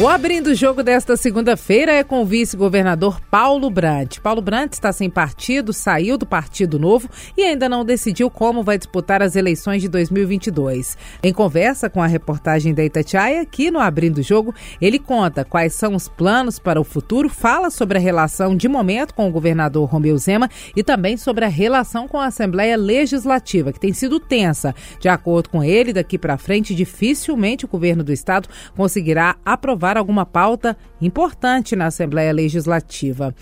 O 0.00 0.06
abrindo 0.06 0.46
o 0.46 0.54
jogo 0.54 0.80
desta 0.80 1.16
segunda-feira 1.16 1.90
é 1.90 2.04
com 2.04 2.22
o 2.22 2.24
vice-governador 2.24 3.20
Paulo 3.28 3.68
Brandt. 3.68 4.20
Paulo 4.20 4.40
Brandt 4.40 4.74
está 4.74 4.92
sem 4.92 5.10
partido, 5.10 5.72
saiu 5.72 6.16
do 6.16 6.24
Partido 6.24 6.78
Novo 6.78 7.10
e 7.36 7.42
ainda 7.42 7.68
não 7.68 7.84
decidiu 7.84 8.30
como 8.30 8.62
vai 8.62 8.78
disputar 8.78 9.20
as 9.20 9.34
eleições 9.34 9.82
de 9.82 9.88
2022. 9.88 10.96
Em 11.20 11.32
conversa 11.32 11.90
com 11.90 12.00
a 12.00 12.06
reportagem 12.06 12.72
da 12.72 12.84
Itatiaia, 12.84 13.40
aqui 13.40 13.72
no 13.72 13.80
Abrindo 13.80 14.18
o 14.18 14.22
Jogo, 14.22 14.54
ele 14.80 15.00
conta 15.00 15.44
quais 15.44 15.74
são 15.74 15.96
os 15.96 16.06
planos 16.06 16.60
para 16.60 16.80
o 16.80 16.84
futuro, 16.84 17.28
fala 17.28 17.68
sobre 17.68 17.98
a 17.98 18.00
relação 18.00 18.56
de 18.56 18.68
momento 18.68 19.12
com 19.12 19.28
o 19.28 19.32
governador 19.32 19.88
Romeu 19.88 20.16
Zema 20.16 20.48
e 20.76 20.84
também 20.84 21.16
sobre 21.16 21.44
a 21.44 21.48
relação 21.48 22.06
com 22.06 22.18
a 22.18 22.26
Assembleia 22.26 22.76
Legislativa, 22.76 23.72
que 23.72 23.80
tem 23.80 23.92
sido 23.92 24.20
tensa. 24.20 24.72
De 25.00 25.08
acordo 25.08 25.48
com 25.48 25.64
ele, 25.64 25.92
daqui 25.92 26.16
para 26.16 26.38
frente, 26.38 26.72
dificilmente 26.72 27.64
o 27.64 27.68
governo 27.68 28.04
do 28.04 28.12
estado 28.12 28.48
conseguirá 28.76 29.34
aprovar 29.44 29.87
aprovar 29.88 29.96
alguma 29.96 30.26
pauta 30.26 30.76
importante 31.00 31.74
na 31.74 31.86
Assembleia 31.86 32.32
Legislativa. 32.32 33.34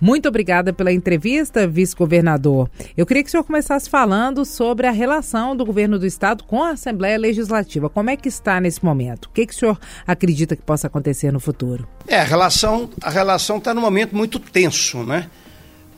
Muito 0.00 0.28
obrigada 0.28 0.72
pela 0.72 0.92
entrevista, 0.92 1.66
vice-governador. 1.66 2.68
Eu 2.96 3.06
queria 3.06 3.22
que 3.22 3.28
o 3.28 3.30
senhor 3.30 3.44
começasse 3.44 3.88
falando 3.88 4.44
sobre 4.44 4.86
a 4.86 4.90
relação 4.90 5.56
do 5.56 5.64
governo 5.64 5.98
do 5.98 6.04
estado 6.04 6.44
com 6.44 6.62
a 6.62 6.70
Assembleia 6.70 7.16
Legislativa. 7.16 7.88
Como 7.88 8.10
é 8.10 8.16
que 8.16 8.28
está 8.28 8.60
nesse 8.60 8.84
momento? 8.84 9.26
O 9.26 9.30
que, 9.30 9.46
que 9.46 9.54
o 9.54 9.56
senhor 9.56 9.78
acredita 10.06 10.54
que 10.54 10.62
possa 10.62 10.88
acontecer 10.88 11.32
no 11.32 11.40
futuro? 11.40 11.88
É, 12.06 12.20
a 12.20 12.24
relação 12.24 12.90
a 13.00 13.08
relação 13.08 13.58
está 13.58 13.72
num 13.72 13.80
momento 13.80 14.14
muito 14.14 14.38
tenso, 14.38 15.02
né? 15.04 15.30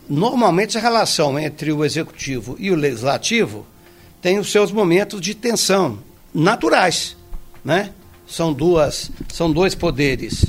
Normalmente 0.08 0.78
a 0.78 0.80
relação 0.80 1.36
entre 1.36 1.72
o 1.72 1.84
executivo 1.84 2.54
e 2.60 2.70
o 2.70 2.76
legislativo 2.76 3.66
tem 4.22 4.38
os 4.38 4.52
seus 4.52 4.70
momentos 4.70 5.20
de 5.20 5.34
tensão 5.34 5.98
naturais, 6.32 7.16
né? 7.64 7.90
São 8.26 8.52
duas, 8.52 9.10
são 9.32 9.50
dois 9.50 9.74
poderes 9.74 10.46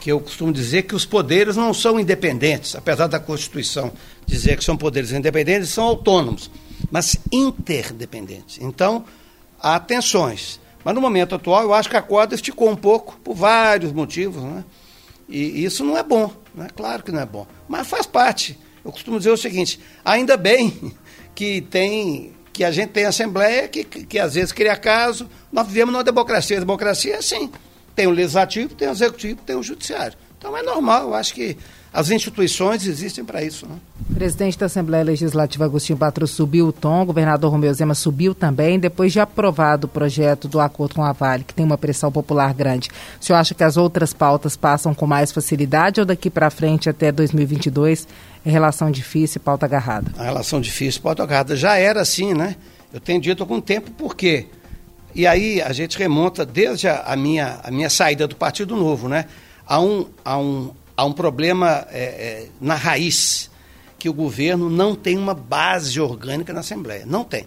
que 0.00 0.12
eu 0.12 0.20
costumo 0.20 0.52
dizer 0.52 0.82
que 0.82 0.94
os 0.94 1.06
poderes 1.06 1.56
não 1.56 1.72
são 1.72 1.98
independentes, 1.98 2.74
apesar 2.74 3.06
da 3.06 3.18
Constituição 3.18 3.90
dizer 4.26 4.58
que 4.58 4.64
são 4.64 4.76
poderes 4.76 5.12
independentes, 5.12 5.70
são 5.70 5.84
autônomos, 5.84 6.50
mas 6.90 7.16
interdependentes. 7.32 8.58
Então, 8.60 9.06
há 9.58 9.80
tensões. 9.80 10.60
Mas 10.84 10.94
no 10.94 11.00
momento 11.00 11.34
atual, 11.34 11.62
eu 11.62 11.72
acho 11.72 11.88
que 11.88 11.96
a 11.96 12.02
corda 12.02 12.34
esticou 12.34 12.68
um 12.68 12.76
pouco, 12.76 13.18
por 13.24 13.34
vários 13.34 13.92
motivos, 13.92 14.42
né? 14.42 14.62
E 15.26 15.64
isso 15.64 15.82
não 15.82 15.96
é 15.96 16.02
bom, 16.02 16.30
né? 16.54 16.68
Claro 16.76 17.02
que 17.02 17.10
não 17.10 17.20
é 17.20 17.26
bom, 17.26 17.46
mas 17.66 17.88
faz 17.88 18.04
parte. 18.04 18.58
Eu 18.84 18.92
costumo 18.92 19.16
dizer 19.16 19.30
o 19.30 19.38
seguinte: 19.38 19.80
ainda 20.04 20.36
bem 20.36 20.92
que 21.34 21.62
tem 21.62 22.34
que 22.54 22.62
a 22.62 22.70
gente 22.70 22.90
tem 22.90 23.04
assembleia 23.04 23.66
que, 23.66 23.82
que, 23.82 24.06
que, 24.06 24.18
às 24.18 24.34
vezes 24.34 24.52
cria 24.52 24.76
caso. 24.76 25.28
Nós 25.52 25.66
vivemos 25.66 25.92
numa 25.92 26.04
democracia. 26.04 26.56
A 26.56 26.60
democracia 26.60 27.14
é 27.14 27.18
assim. 27.18 27.50
Tem 27.96 28.06
o 28.06 28.10
legislativo, 28.10 28.74
tem 28.76 28.86
o 28.88 28.92
executivo, 28.92 29.40
tem 29.44 29.56
o 29.56 29.62
judiciário. 29.62 30.16
Então 30.38 30.56
é 30.56 30.62
normal, 30.62 31.08
eu 31.08 31.14
acho 31.14 31.34
que 31.34 31.56
as 31.94 32.10
instituições 32.10 32.84
existem 32.88 33.24
para 33.24 33.40
isso. 33.44 33.68
Né? 33.68 33.76
Presidente 34.14 34.58
da 34.58 34.66
Assembleia 34.66 35.04
Legislativa, 35.04 35.64
Agostinho 35.64 35.96
Patro, 35.96 36.26
subiu 36.26 36.66
o 36.66 36.72
tom, 36.72 37.02
o 37.02 37.06
governador 37.06 37.52
Romeu 37.52 37.72
Zema 37.72 37.94
subiu 37.94 38.34
também, 38.34 38.80
depois 38.80 39.12
de 39.12 39.20
aprovado 39.20 39.86
o 39.86 39.88
projeto 39.88 40.48
do 40.48 40.58
acordo 40.58 40.96
com 40.96 41.04
a 41.04 41.12
Vale, 41.12 41.44
que 41.44 41.54
tem 41.54 41.64
uma 41.64 41.78
pressão 41.78 42.10
popular 42.10 42.52
grande. 42.52 42.90
O 43.20 43.24
senhor 43.24 43.38
acha 43.38 43.54
que 43.54 43.62
as 43.62 43.76
outras 43.76 44.12
pautas 44.12 44.56
passam 44.56 44.92
com 44.92 45.06
mais 45.06 45.30
facilidade 45.30 46.00
ou 46.00 46.06
daqui 46.06 46.28
para 46.28 46.50
frente, 46.50 46.90
até 46.90 47.12
2022, 47.12 48.08
é 48.44 48.50
relação 48.50 48.90
difícil 48.90 49.38
e 49.40 49.44
pauta 49.44 49.64
agarrada? 49.64 50.10
A 50.18 50.24
relação 50.24 50.60
difícil 50.60 51.00
pauta 51.00 51.22
agarrada. 51.22 51.54
Já 51.54 51.76
era 51.76 52.00
assim, 52.00 52.34
né? 52.34 52.56
Eu 52.92 52.98
tenho 52.98 53.20
dito 53.20 53.40
há 53.40 53.44
algum 53.44 53.60
tempo 53.60 53.92
por 53.92 54.16
quê. 54.16 54.48
E 55.14 55.28
aí 55.28 55.62
a 55.62 55.72
gente 55.72 55.96
remonta 55.96 56.44
desde 56.44 56.88
a, 56.88 57.02
a, 57.02 57.14
minha, 57.14 57.60
a 57.62 57.70
minha 57.70 57.88
saída 57.88 58.26
do 58.26 58.34
Partido 58.34 58.74
Novo, 58.74 59.08
né? 59.08 59.26
A 59.64 59.80
um, 59.80 60.06
a 60.24 60.36
um, 60.36 60.72
há 60.96 61.04
um 61.04 61.12
problema 61.12 61.86
é, 61.90 62.02
é, 62.02 62.48
na 62.60 62.74
raiz, 62.74 63.50
que 63.98 64.08
o 64.08 64.12
governo 64.12 64.68
não 64.68 64.94
tem 64.94 65.16
uma 65.16 65.34
base 65.34 66.00
orgânica 66.00 66.52
na 66.52 66.60
Assembleia. 66.60 67.04
Não 67.06 67.24
tem. 67.24 67.46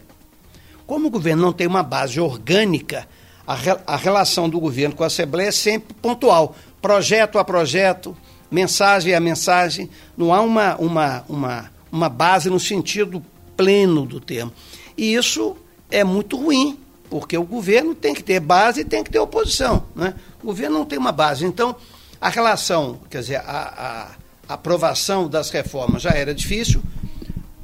Como 0.85 1.07
o 1.07 1.11
governo 1.11 1.43
não 1.43 1.53
tem 1.53 1.67
uma 1.67 1.83
base 1.83 2.19
orgânica, 2.19 3.07
a, 3.45 3.55
re, 3.55 3.77
a 3.85 3.95
relação 3.95 4.49
do 4.49 4.59
governo 4.59 4.95
com 4.95 5.03
a 5.03 5.07
Assembleia 5.07 5.49
é 5.49 5.51
sempre 5.51 5.93
pontual. 6.01 6.55
Projeto 6.81 7.37
a 7.37 7.43
projeto, 7.43 8.15
mensagem 8.49 9.13
a 9.13 9.19
mensagem. 9.19 9.89
Não 10.17 10.33
há 10.33 10.41
uma, 10.41 10.75
uma, 10.77 11.25
uma, 11.29 11.71
uma 11.91 12.09
base 12.09 12.49
no 12.49 12.59
sentido 12.59 13.23
pleno 13.55 14.05
do 14.05 14.19
termo. 14.19 14.51
E 14.97 15.13
isso 15.13 15.55
é 15.91 16.03
muito 16.03 16.37
ruim, 16.37 16.79
porque 17.09 17.37
o 17.37 17.43
governo 17.43 17.93
tem 17.93 18.13
que 18.13 18.23
ter 18.23 18.39
base 18.39 18.81
e 18.81 18.85
tem 18.85 19.03
que 19.03 19.09
ter 19.09 19.19
oposição. 19.19 19.83
Né? 19.95 20.13
O 20.41 20.47
governo 20.47 20.79
não 20.79 20.85
tem 20.85 20.97
uma 20.97 21.11
base. 21.11 21.45
Então, 21.45 21.75
a 22.19 22.29
relação, 22.29 22.99
quer 23.09 23.21
dizer, 23.21 23.37
a, 23.37 24.15
a 24.47 24.53
aprovação 24.53 25.27
das 25.27 25.49
reformas 25.49 26.01
já 26.01 26.11
era 26.11 26.33
difícil, 26.33 26.81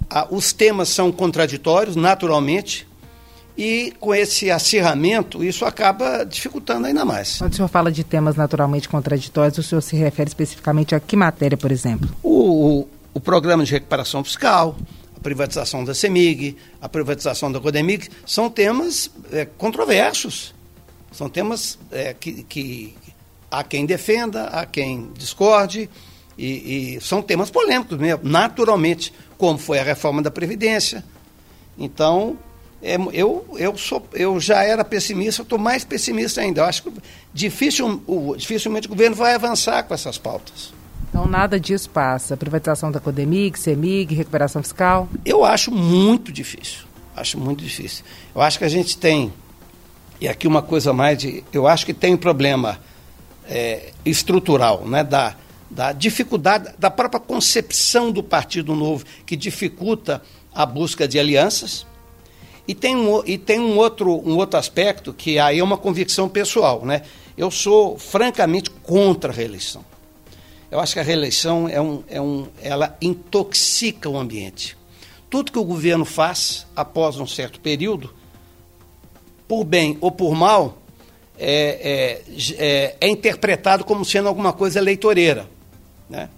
a, 0.10 0.28
os 0.30 0.54
temas 0.54 0.90
são 0.90 1.12
contraditórios, 1.12 1.96
naturalmente, 1.96 2.88
e 3.58 3.94
com 4.00 4.14
esse 4.14 4.50
acirramento, 4.50 5.44
isso 5.44 5.64
acaba 5.64 6.24
dificultando 6.24 6.88
ainda 6.88 7.06
mais. 7.06 7.38
Quando 7.38 7.54
o 7.54 7.56
senhor 7.56 7.68
fala 7.68 7.92
de 7.92 8.04
temas 8.04 8.36
naturalmente 8.36 8.90
contraditórios, 8.90 9.58
o 9.58 9.64
senhor 9.64 9.82
se 9.82 9.96
refere 9.96 10.28
especificamente 10.28 10.96
a 10.96 11.00
que 11.00 11.16
matéria, 11.16 11.58
por 11.58 11.72
exemplo? 11.72 12.10
O, 12.24 12.80
o, 12.80 12.88
o 13.14 13.20
programa 13.20 13.64
de 13.64 13.72
recuperação 13.72 14.24
fiscal, 14.24 14.76
a 15.16 15.20
privatização 15.20 15.84
da 15.84 15.94
CEMIG, 15.94 16.58
a 16.82 16.90
privatização 16.90 17.52
da 17.52 17.60
Codemig, 17.60 18.10
são 18.26 18.50
temas 18.50 19.12
é, 19.32 19.46
controversos. 19.46 20.54
São 21.12 21.30
temas 21.30 21.78
é, 21.92 22.16
que, 22.16 22.42
que, 22.44 22.96
há 23.54 23.64
quem 23.64 23.86
defenda, 23.86 24.46
há 24.46 24.66
quem 24.66 25.12
discorde, 25.16 25.88
e, 26.36 26.96
e 26.96 27.02
são 27.02 27.22
temas 27.22 27.52
polêmicos 27.52 28.00
mesmo, 28.00 28.22
naturalmente, 28.24 29.14
como 29.38 29.60
foi 29.60 29.78
a 29.78 29.84
reforma 29.84 30.24
da 30.24 30.32
Previdência. 30.32 31.04
Então, 31.78 32.36
é, 32.82 32.98
eu, 33.12 33.46
eu, 33.56 33.78
sou, 33.78 34.04
eu 34.14 34.40
já 34.40 34.64
era 34.64 34.84
pessimista, 34.84 35.44
estou 35.44 35.60
mais 35.60 35.86
pessimista 35.86 36.42
ainda. 36.42 36.62
Eu 36.62 36.66
acho 36.66 36.82
que 36.82 36.92
difícil, 37.32 38.02
o, 38.08 38.36
dificilmente 38.36 38.88
o 38.88 38.90
governo 38.90 39.16
vai 39.16 39.36
avançar 39.36 39.84
com 39.84 39.94
essas 39.94 40.18
pautas. 40.18 40.74
Então, 41.10 41.28
nada 41.28 41.60
disso 41.60 41.92
passa. 41.92 42.36
Privatização 42.36 42.92
da 42.92 43.00
Codemig, 43.00 43.60
CEMIG, 43.60 44.16
recuperação 44.16 44.64
fiscal? 44.64 45.08
Eu 45.24 45.46
acho 45.46 45.72
muito 45.72 46.32
difícil. 46.32 46.86
Acho 47.16 47.38
muito 47.38 47.64
difícil. 47.64 48.04
Eu 48.34 48.42
acho 48.42 48.58
que 48.58 48.66
a 48.66 48.70
gente 48.70 48.98
tem, 48.98 49.32
e 50.20 50.28
aqui 50.28 50.48
uma 50.48 50.64
coisa 50.64 50.92
mais 50.92 51.20
de. 51.20 51.44
Eu 51.54 51.68
acho 51.68 51.86
que 51.86 51.94
tem 51.94 52.16
um 52.16 52.18
problema 52.18 52.80
é, 53.48 53.92
estrutural, 54.06 54.86
né, 54.88 55.04
da, 55.04 55.36
da 55.70 55.92
dificuldade, 55.92 56.74
da 56.78 56.90
própria 56.92 57.20
concepção 57.20 58.12
do 58.12 58.24
Partido 58.24 58.76
Novo, 58.76 59.06
que 59.26 59.36
dificulta 59.36 60.22
a 60.54 60.66
busca 60.66 61.08
de 61.08 61.20
alianças. 61.20 61.86
E 62.68 62.74
tem 62.74 62.96
um, 62.96 63.22
e 63.26 63.38
tem 63.38 63.60
um, 63.60 63.78
outro, 63.78 64.22
um 64.28 64.38
outro 64.38 64.58
aspecto 64.58 65.14
que 65.14 65.38
aí 65.38 65.60
é 65.60 65.64
uma 65.64 65.78
convicção 65.78 66.30
pessoal. 66.30 66.86
Né? 66.86 67.02
Eu 67.38 67.52
sou 67.52 67.98
francamente 67.98 68.70
contra 68.70 69.32
a 69.32 69.36
reeleição. 69.36 69.84
Eu 70.72 70.80
acho 70.80 70.94
que 70.94 71.00
a 71.00 71.04
reeleição 71.04 71.68
é 71.68 71.80
um, 71.80 72.04
é 72.08 72.22
um, 72.22 72.48
ela 72.62 72.98
intoxica 73.02 74.10
o 74.10 74.18
ambiente. 74.18 74.78
Tudo 75.30 75.52
que 75.52 75.60
o 75.60 75.64
governo 75.64 76.06
faz 76.06 76.66
após 76.76 77.20
um 77.20 77.28
certo 77.28 77.60
período, 77.60 78.14
por 79.48 79.64
bem 79.64 79.98
ou 80.00 80.12
por 80.12 80.34
mal, 80.34 80.78
é, 81.38 82.22
é, 82.28 82.44
é, 82.58 82.96
é 83.02 83.08
interpretado 83.08 83.84
como 83.84 84.06
sendo 84.06 84.28
alguma 84.28 84.54
coisa 84.54 84.80
eleitoreira. 84.80 85.48
Né? 86.10 86.30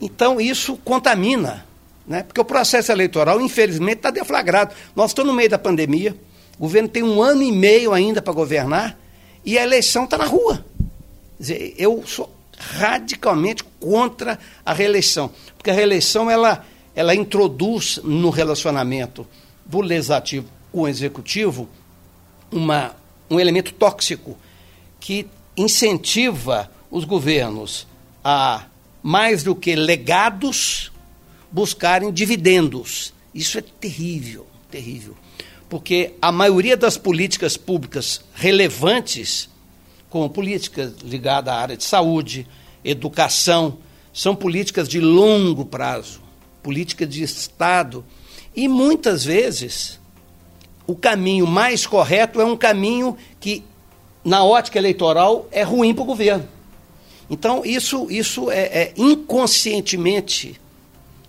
Então 0.00 0.40
isso 0.40 0.76
contamina, 0.78 1.66
né? 2.06 2.22
porque 2.22 2.40
o 2.40 2.44
processo 2.44 2.92
eleitoral, 2.92 3.40
infelizmente, 3.40 3.98
está 3.98 4.10
deflagrado. 4.10 4.74
Nós 4.94 5.10
estamos 5.10 5.30
no 5.30 5.36
meio 5.36 5.50
da 5.50 5.58
pandemia, 5.58 6.16
o 6.58 6.62
governo 6.62 6.88
tem 6.88 7.02
um 7.02 7.22
ano 7.22 7.42
e 7.42 7.52
meio 7.52 7.92
ainda 7.92 8.20
para 8.20 8.32
governar 8.32 8.98
e 9.44 9.58
a 9.58 9.62
eleição 9.62 10.04
está 10.04 10.18
na 10.18 10.26
rua. 10.26 10.64
Dizer, 11.38 11.74
eu 11.78 12.02
sou 12.06 12.30
radicalmente 12.58 13.64
contra 13.80 14.38
a 14.64 14.74
reeleição, 14.74 15.30
porque 15.56 15.70
a 15.70 15.74
reeleição 15.74 16.30
ela, 16.30 16.64
ela 16.94 17.14
introduz 17.14 17.98
no 18.04 18.28
relacionamento 18.28 19.26
do 19.64 19.80
legislativo 19.80 20.46
com 20.70 20.82
o 20.82 20.88
executivo 20.88 21.68
uma, 22.52 22.94
um 23.30 23.38
elemento 23.38 23.72
tóxico 23.72 24.36
que 24.98 25.26
incentiva 25.56 26.70
os 26.90 27.04
governos 27.04 27.86
a, 28.24 28.66
mais 29.02 29.42
do 29.42 29.54
que 29.54 29.76
legados, 29.76 30.90
buscarem 31.50 32.12
dividendos. 32.12 33.14
Isso 33.34 33.58
é 33.58 33.62
terrível, 33.62 34.46
terrível. 34.70 35.16
Porque 35.68 36.14
a 36.20 36.32
maioria 36.32 36.76
das 36.76 36.96
políticas 36.96 37.56
públicas 37.56 38.22
relevantes, 38.34 39.48
como 40.08 40.28
políticas 40.28 40.94
ligadas 41.04 41.54
à 41.54 41.56
área 41.56 41.76
de 41.76 41.84
saúde, 41.84 42.46
educação, 42.84 43.78
são 44.12 44.34
políticas 44.34 44.88
de 44.88 45.00
longo 45.00 45.64
prazo, 45.64 46.20
política 46.62 47.06
de 47.06 47.22
Estado. 47.22 48.04
E 48.56 48.66
muitas 48.66 49.24
vezes 49.24 49.99
o 50.90 50.96
caminho 50.96 51.46
mais 51.46 51.86
correto 51.86 52.40
é 52.40 52.44
um 52.44 52.56
caminho 52.56 53.16
que, 53.38 53.62
na 54.24 54.44
ótica 54.44 54.76
eleitoral, 54.76 55.46
é 55.52 55.62
ruim 55.62 55.94
para 55.94 56.02
o 56.02 56.06
governo. 56.06 56.48
Então, 57.30 57.64
isso, 57.64 58.08
isso 58.10 58.50
é, 58.50 58.60
é 58.60 58.92
inconscientemente, 58.96 60.60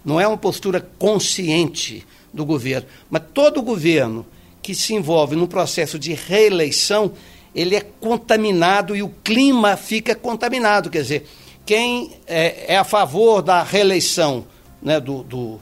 não 0.04 0.20
é 0.20 0.28
uma 0.28 0.38
postura 0.38 0.82
consciente 0.98 2.04
do 2.34 2.44
governo, 2.44 2.88
mas 3.08 3.22
todo 3.36 3.62
governo 3.62 4.26
que 4.64 4.74
se 4.74 4.96
envolve 4.96 5.36
num 5.36 5.46
processo 5.46 6.00
de 6.00 6.14
reeleição, 6.14 7.12
ele 7.54 7.76
é 7.76 7.82
contaminado 7.82 8.96
e 8.96 9.04
o 9.04 9.14
clima 9.24 9.78
fica 9.78 10.16
contaminado. 10.16 10.90
Quer 10.90 11.04
dizer, 11.04 11.28
quem 11.68 12.14
é, 12.26 12.74
é 12.74 12.78
a 12.78 12.84
favor 12.84 13.44
da 13.44 13.62
reeleição 13.62 14.44
né, 14.82 15.00
do, 15.00 15.22
do, 15.22 15.60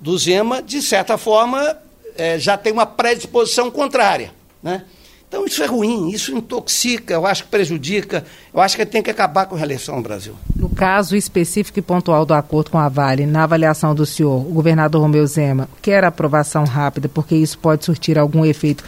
do 0.00 0.16
Zema, 0.16 0.62
de 0.62 0.80
certa 0.80 1.18
forma, 1.18 1.76
é, 2.16 2.38
já 2.38 2.56
tem 2.56 2.72
uma 2.72 2.86
predisposição 2.86 3.70
contrária. 3.70 4.32
Né? 4.62 4.84
Então 5.28 5.44
isso 5.44 5.62
é 5.62 5.66
ruim, 5.66 6.10
isso 6.10 6.32
intoxica, 6.36 7.14
eu 7.14 7.26
acho 7.26 7.44
que 7.44 7.50
prejudica, 7.50 8.24
eu 8.54 8.60
acho 8.60 8.76
que 8.76 8.86
tem 8.86 9.02
que 9.02 9.10
acabar 9.10 9.46
com 9.46 9.54
a 9.54 9.58
reeleição 9.58 9.96
no 9.96 10.02
Brasil. 10.02 10.36
Caso 10.76 11.16
específico 11.16 11.78
e 11.78 11.82
pontual 11.82 12.26
do 12.26 12.34
acordo 12.34 12.70
com 12.70 12.78
a 12.78 12.86
Vale, 12.86 13.24
na 13.24 13.44
avaliação 13.44 13.94
do 13.94 14.04
senhor, 14.04 14.46
o 14.46 14.52
governador 14.52 15.00
Romeu 15.00 15.26
Zema 15.26 15.70
quer 15.80 16.04
aprovação 16.04 16.64
rápida 16.64 17.08
porque 17.08 17.34
isso 17.34 17.58
pode 17.58 17.82
surtir 17.82 18.18
algum 18.18 18.44
efeito 18.44 18.84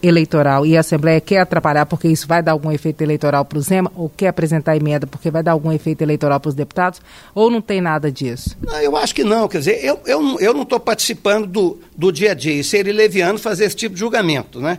eleitoral 0.00 0.64
e 0.64 0.76
a 0.76 0.80
Assembleia 0.80 1.20
quer 1.20 1.40
atrapalhar 1.40 1.86
porque 1.86 2.06
isso 2.06 2.28
vai 2.28 2.40
dar 2.40 2.52
algum 2.52 2.70
efeito 2.70 3.02
eleitoral 3.02 3.44
para 3.44 3.58
o 3.58 3.60
Zema 3.60 3.90
ou 3.96 4.08
quer 4.08 4.28
apresentar 4.28 4.76
emenda 4.76 5.08
porque 5.08 5.28
vai 5.28 5.42
dar 5.42 5.52
algum 5.52 5.72
efeito 5.72 6.02
eleitoral 6.02 6.38
para 6.38 6.50
os 6.50 6.54
deputados 6.54 7.00
ou 7.34 7.50
não 7.50 7.60
tem 7.60 7.80
nada 7.80 8.12
disso? 8.12 8.56
Não, 8.62 8.80
eu 8.80 8.96
acho 8.96 9.12
que 9.12 9.24
não, 9.24 9.48
quer 9.48 9.58
dizer, 9.58 9.84
eu, 9.84 9.98
eu, 10.06 10.38
eu 10.38 10.54
não 10.54 10.62
estou 10.62 10.78
participando 10.78 11.48
do, 11.48 11.80
do 11.96 12.12
dia 12.12 12.30
a 12.30 12.34
dia 12.34 12.54
e 12.54 12.62
seria 12.62 12.94
leviano 12.94 13.40
fazer 13.40 13.64
esse 13.64 13.74
tipo 13.74 13.94
de 13.94 14.00
julgamento, 14.00 14.60
né? 14.60 14.78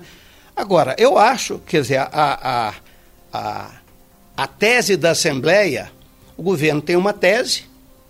Agora, 0.55 0.95
eu 0.97 1.17
acho, 1.17 1.59
quer 1.65 1.81
dizer, 1.81 1.97
a, 1.97 2.07
a, 2.13 2.73
a, 3.33 3.71
a 4.37 4.47
tese 4.47 4.95
da 4.95 5.11
Assembleia, 5.11 5.91
o 6.39 6.41
governo 6.41 6.81
tem 6.81 6.95
uma 6.95 7.11
tese, 7.11 7.63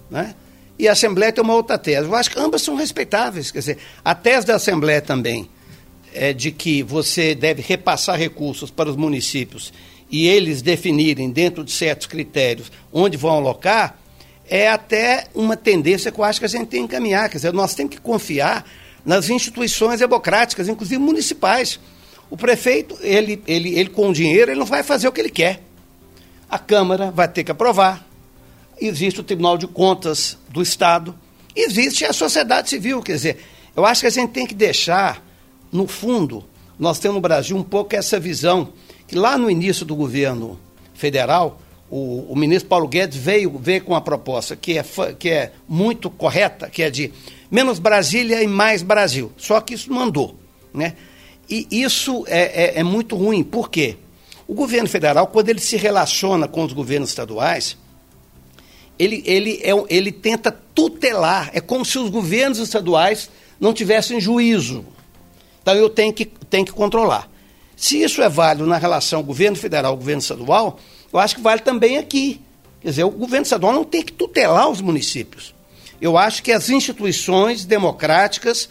né? 0.07 0.35
e 0.77 0.87
a 0.87 0.91
Assembleia 0.91 1.33
tem 1.33 1.43
uma 1.43 1.55
outra 1.55 1.79
tese. 1.79 2.07
Eu 2.07 2.13
acho 2.13 2.29
que 2.29 2.39
ambas 2.39 2.61
são 2.61 2.75
respeitáveis. 2.75 3.49
Quer 3.49 3.57
dizer, 3.57 3.77
a 4.05 4.13
tese 4.13 4.45
da 4.45 4.55
Assembleia 4.55 5.01
também 5.01 5.49
é 6.13 6.31
de 6.31 6.51
que 6.51 6.83
você 6.83 7.33
deve 7.33 7.63
repassar 7.63 8.19
recursos 8.19 8.69
para 8.69 8.87
os 8.87 8.95
municípios 8.95 9.73
e 10.11 10.27
eles 10.27 10.61
definirem, 10.61 11.31
dentro 11.31 11.63
de 11.63 11.71
certos 11.71 12.05
critérios, 12.05 12.71
onde 12.93 13.17
vão 13.17 13.31
alocar, 13.31 13.97
é 14.47 14.69
até 14.69 15.25
uma 15.33 15.57
tendência 15.57 16.11
que 16.11 16.19
eu 16.19 16.23
acho 16.23 16.39
que 16.39 16.45
a 16.45 16.49
gente 16.49 16.67
tem 16.67 16.81
que 16.81 16.95
encaminhar. 16.95 17.29
Quer 17.29 17.37
dizer, 17.37 17.51
nós 17.51 17.73
temos 17.73 17.95
que 17.95 17.99
confiar 17.99 18.63
nas 19.03 19.27
instituições 19.31 20.01
democráticas, 20.01 20.69
inclusive 20.69 21.01
municipais. 21.01 21.79
O 22.29 22.37
prefeito, 22.37 22.95
ele, 23.01 23.41
ele, 23.47 23.79
ele 23.79 23.89
com 23.89 24.11
o 24.11 24.13
dinheiro, 24.13 24.51
ele 24.51 24.59
não 24.59 24.67
vai 24.67 24.83
fazer 24.83 25.07
o 25.07 25.11
que 25.11 25.19
ele 25.19 25.31
quer. 25.31 25.63
A 26.47 26.59
Câmara 26.59 27.09
vai 27.09 27.27
ter 27.27 27.43
que 27.43 27.49
aprovar. 27.49 28.07
Existe 28.81 29.19
o 29.19 29.23
Tribunal 29.23 29.57
de 29.57 29.67
Contas 29.67 30.37
do 30.49 30.61
Estado. 30.61 31.15
Existe 31.55 32.05
a 32.05 32.13
sociedade 32.13 32.69
civil. 32.69 33.01
Quer 33.01 33.13
dizer, 33.13 33.37
eu 33.75 33.85
acho 33.85 34.01
que 34.01 34.07
a 34.07 34.11
gente 34.11 34.31
tem 34.31 34.45
que 34.45 34.55
deixar, 34.55 35.25
no 35.71 35.87
fundo, 35.87 36.45
nós 36.77 36.99
temos 36.99 37.15
no 37.15 37.21
Brasil 37.21 37.57
um 37.57 37.63
pouco 37.63 37.95
essa 37.95 38.19
visão, 38.19 38.69
que 39.07 39.15
lá 39.15 39.37
no 39.37 39.49
início 39.49 39.85
do 39.85 39.95
governo 39.95 40.59
federal, 40.93 41.59
o, 41.89 42.31
o 42.31 42.35
ministro 42.35 42.69
Paulo 42.69 42.87
Guedes 42.87 43.17
veio, 43.17 43.57
veio 43.57 43.83
com 43.83 43.93
uma 43.93 44.01
proposta 44.01 44.55
que 44.55 44.77
é, 44.77 44.85
que 45.17 45.29
é 45.29 45.51
muito 45.67 46.09
correta, 46.09 46.69
que 46.69 46.83
é 46.83 46.89
de 46.89 47.11
menos 47.49 47.79
Brasília 47.79 48.43
e 48.43 48.47
mais 48.47 48.81
Brasil. 48.83 49.31
Só 49.37 49.59
que 49.59 49.73
isso 49.73 49.91
mandou. 49.91 50.35
Né? 50.73 50.95
E 51.49 51.67
isso 51.71 52.23
é, 52.27 52.77
é, 52.77 52.79
é 52.79 52.83
muito 52.83 53.15
ruim. 53.15 53.43
Por 53.43 53.69
quê? 53.69 53.97
O 54.47 54.53
governo 54.53 54.87
federal, 54.87 55.27
quando 55.27 55.49
ele 55.49 55.59
se 55.59 55.77
relaciona 55.77 56.47
com 56.47 56.63
os 56.63 56.73
governos 56.73 57.09
estaduais, 57.09 57.77
ele, 58.99 59.23
ele, 59.25 59.61
é, 59.63 59.71
ele 59.87 60.11
tenta 60.11 60.51
tutelar. 60.51 61.49
É 61.53 61.61
como 61.61 61.85
se 61.85 61.97
os 61.97 62.09
governos 62.09 62.59
estaduais 62.59 63.29
não 63.59 63.73
tivessem 63.73 64.19
juízo. 64.19 64.85
Então 65.61 65.73
eu 65.73 65.89
tenho 65.89 66.13
que, 66.13 66.25
tenho 66.25 66.65
que 66.65 66.73
controlar. 66.73 67.29
Se 67.75 68.01
isso 68.03 68.21
é 68.21 68.27
válido 68.27 68.67
na 68.67 68.77
relação 68.77 69.23
governo 69.23 69.55
federal 69.55 69.95
governo 69.95 70.21
estadual, 70.21 70.79
eu 71.13 71.17
acho 71.17 71.35
que 71.35 71.41
vale 71.41 71.61
também 71.61 71.97
aqui. 71.97 72.41
Quer 72.81 72.89
dizer, 72.89 73.03
o 73.05 73.09
governo 73.09 73.43
estadual 73.43 73.71
não 73.71 73.85
tem 73.85 74.03
que 74.03 74.11
tutelar 74.11 74.69
os 74.69 74.81
municípios. 74.81 75.55
Eu 76.01 76.17
acho 76.17 76.43
que 76.43 76.51
as 76.51 76.69
instituições 76.69 77.63
democráticas 77.65 78.69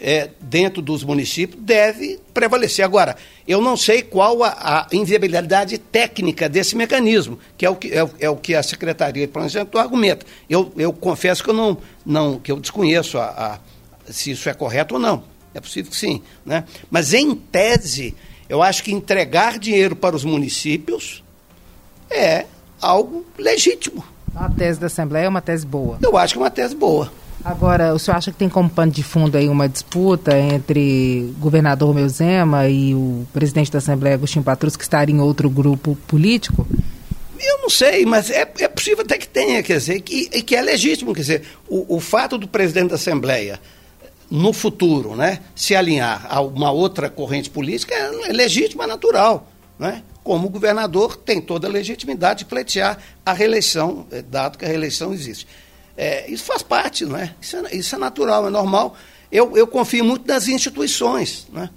é, 0.00 0.30
dentro 0.40 0.82
dos 0.82 1.04
municípios 1.04 1.62
deve 1.62 2.18
prevalecer. 2.32 2.84
Agora, 2.84 3.16
eu 3.46 3.60
não 3.60 3.76
sei 3.76 4.02
qual 4.02 4.42
a, 4.42 4.50
a 4.50 4.86
inviabilidade 4.92 5.78
técnica 5.78 6.48
desse 6.48 6.76
mecanismo, 6.76 7.38
que 7.56 7.64
é 7.64 7.70
o 7.70 7.76
que, 7.76 7.88
é, 7.92 8.08
é 8.20 8.30
o 8.30 8.36
que 8.36 8.54
a 8.54 8.62
Secretaria 8.62 9.26
de 9.26 9.32
Planejamento 9.32 9.78
argumenta. 9.78 10.26
Eu, 10.48 10.72
eu 10.76 10.92
confesso 10.92 11.42
que 11.42 11.50
eu 11.50 11.54
não, 11.54 11.78
não 12.04 12.38
que 12.38 12.50
eu 12.50 12.58
desconheço 12.58 13.18
a, 13.18 13.60
a, 14.06 14.12
se 14.12 14.32
isso 14.32 14.48
é 14.48 14.54
correto 14.54 14.94
ou 14.94 15.00
não. 15.00 15.24
É 15.54 15.60
possível 15.60 15.90
que 15.90 15.96
sim. 15.96 16.22
Né? 16.44 16.64
Mas, 16.90 17.12
em 17.12 17.34
tese, 17.34 18.14
eu 18.48 18.62
acho 18.62 18.82
que 18.82 18.92
entregar 18.92 19.58
dinheiro 19.58 19.94
para 19.94 20.16
os 20.16 20.24
municípios 20.24 21.22
é 22.10 22.46
algo 22.80 23.24
legítimo. 23.38 24.04
A 24.34 24.48
tese 24.48 24.80
da 24.80 24.86
Assembleia 24.86 25.26
é 25.26 25.28
uma 25.28 25.42
tese 25.42 25.66
boa. 25.66 25.98
Eu 26.02 26.16
acho 26.16 26.34
que 26.34 26.38
é 26.38 26.42
uma 26.42 26.50
tese 26.50 26.74
boa. 26.74 27.12
Agora, 27.44 27.92
o 27.92 27.98
senhor 27.98 28.16
acha 28.16 28.30
que 28.30 28.38
tem 28.38 28.48
como 28.48 28.70
pano 28.70 28.92
de 28.92 29.02
fundo 29.02 29.36
aí 29.36 29.48
uma 29.48 29.68
disputa 29.68 30.38
entre 30.38 31.34
o 31.36 31.40
governador 31.40 31.88
Romeu 31.88 32.08
Zema 32.08 32.68
e 32.68 32.94
o 32.94 33.26
presidente 33.32 33.70
da 33.70 33.78
Assembleia, 33.78 34.14
Agostinho 34.14 34.44
Patrus, 34.44 34.76
que 34.76 34.84
estaria 34.84 35.14
em 35.14 35.20
outro 35.20 35.50
grupo 35.50 35.96
político? 36.06 36.66
Eu 37.40 37.58
não 37.58 37.68
sei, 37.68 38.06
mas 38.06 38.30
é, 38.30 38.48
é 38.60 38.68
possível 38.68 39.02
até 39.02 39.18
que 39.18 39.26
tenha, 39.26 39.62
quer 39.62 39.78
dizer, 39.78 40.00
que, 40.02 40.28
que 40.42 40.54
é 40.54 40.62
legítimo, 40.62 41.12
quer 41.12 41.22
dizer, 41.22 41.42
o, 41.68 41.96
o 41.96 42.00
fato 42.00 42.38
do 42.38 42.46
presidente 42.46 42.90
da 42.90 42.94
Assembleia 42.94 43.58
no 44.30 44.52
futuro, 44.52 45.14
né, 45.14 45.40
se 45.54 45.76
alinhar 45.76 46.26
a 46.30 46.40
uma 46.40 46.70
outra 46.70 47.10
corrente 47.10 47.50
política 47.50 47.94
é, 47.94 48.30
é 48.30 48.32
legítimo, 48.32 48.82
é 48.82 48.86
natural, 48.86 49.46
né? 49.78 50.02
Como 50.24 50.48
governador 50.48 51.16
tem 51.16 51.38
toda 51.38 51.66
a 51.66 51.70
legitimidade 51.70 52.40
de 52.40 52.44
pleitear 52.46 52.96
a 53.26 53.32
reeleição, 53.32 54.06
eh, 54.10 54.22
dado 54.22 54.56
que 54.56 54.64
a 54.64 54.68
reeleição 54.68 55.12
existe. 55.12 55.46
É, 55.96 56.30
isso 56.30 56.44
faz 56.44 56.62
parte, 56.62 57.04
não 57.04 57.16
é? 57.16 57.34
Isso, 57.40 57.56
é? 57.56 57.76
isso 57.76 57.94
é 57.94 57.98
natural, 57.98 58.46
é 58.46 58.50
normal. 58.50 58.96
Eu, 59.30 59.56
eu 59.56 59.66
confio 59.66 60.04
muito 60.04 60.26
nas 60.26 60.48
instituições, 60.48 61.46
né? 61.52 61.70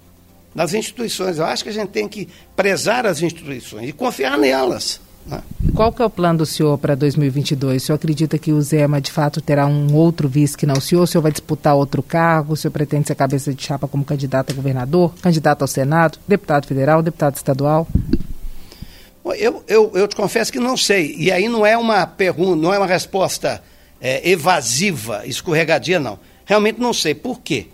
nas 0.54 0.72
instituições. 0.72 1.38
Eu 1.38 1.44
acho 1.44 1.62
que 1.62 1.68
a 1.68 1.72
gente 1.72 1.90
tem 1.90 2.08
que 2.08 2.28
prezar 2.54 3.06
as 3.06 3.20
instituições 3.20 3.90
e 3.90 3.92
confiar 3.92 4.38
nelas. 4.38 5.00
Né? 5.26 5.42
Qual 5.74 5.92
que 5.92 6.00
é 6.00 6.04
o 6.04 6.10
plano 6.10 6.38
do 6.38 6.46
senhor 6.46 6.78
para 6.78 6.94
2022? 6.94 7.82
O 7.82 7.86
senhor 7.86 7.96
acredita 7.96 8.38
que 8.38 8.52
o 8.52 8.62
Zema, 8.62 9.00
de 9.00 9.10
fato, 9.10 9.40
terá 9.40 9.66
um 9.66 9.94
outro 9.94 10.28
vice 10.28 10.56
que 10.56 10.64
não 10.64 10.76
o 10.76 10.80
senhor? 10.80 11.02
O 11.02 11.06
senhor 11.06 11.22
vai 11.22 11.32
disputar 11.32 11.74
outro 11.74 12.02
cargo? 12.02 12.54
O 12.54 12.56
senhor 12.56 12.72
pretende 12.72 13.08
ser 13.08 13.14
cabeça 13.14 13.52
de 13.52 13.62
chapa 13.62 13.86
como 13.86 14.04
candidato 14.04 14.52
a 14.52 14.54
governador, 14.54 15.12
candidato 15.20 15.62
ao 15.62 15.68
Senado, 15.68 16.18
deputado 16.26 16.66
federal, 16.66 17.02
deputado 17.02 17.36
estadual? 17.36 17.86
Eu, 19.36 19.62
eu, 19.66 19.90
eu 19.94 20.06
te 20.08 20.14
confesso 20.14 20.52
que 20.52 20.60
não 20.60 20.76
sei. 20.76 21.14
E 21.18 21.32
aí 21.32 21.48
não 21.48 21.66
é 21.66 21.76
uma 21.76 22.06
pergunta, 22.06 22.56
não 22.56 22.72
é 22.72 22.78
uma 22.78 22.86
resposta 22.86 23.62
é, 24.00 24.28
evasiva, 24.28 25.26
escorregadia, 25.26 25.98
não. 25.98 26.18
Realmente 26.44 26.80
não 26.80 26.92
sei. 26.92 27.14
Por 27.14 27.40
quê? 27.40 27.66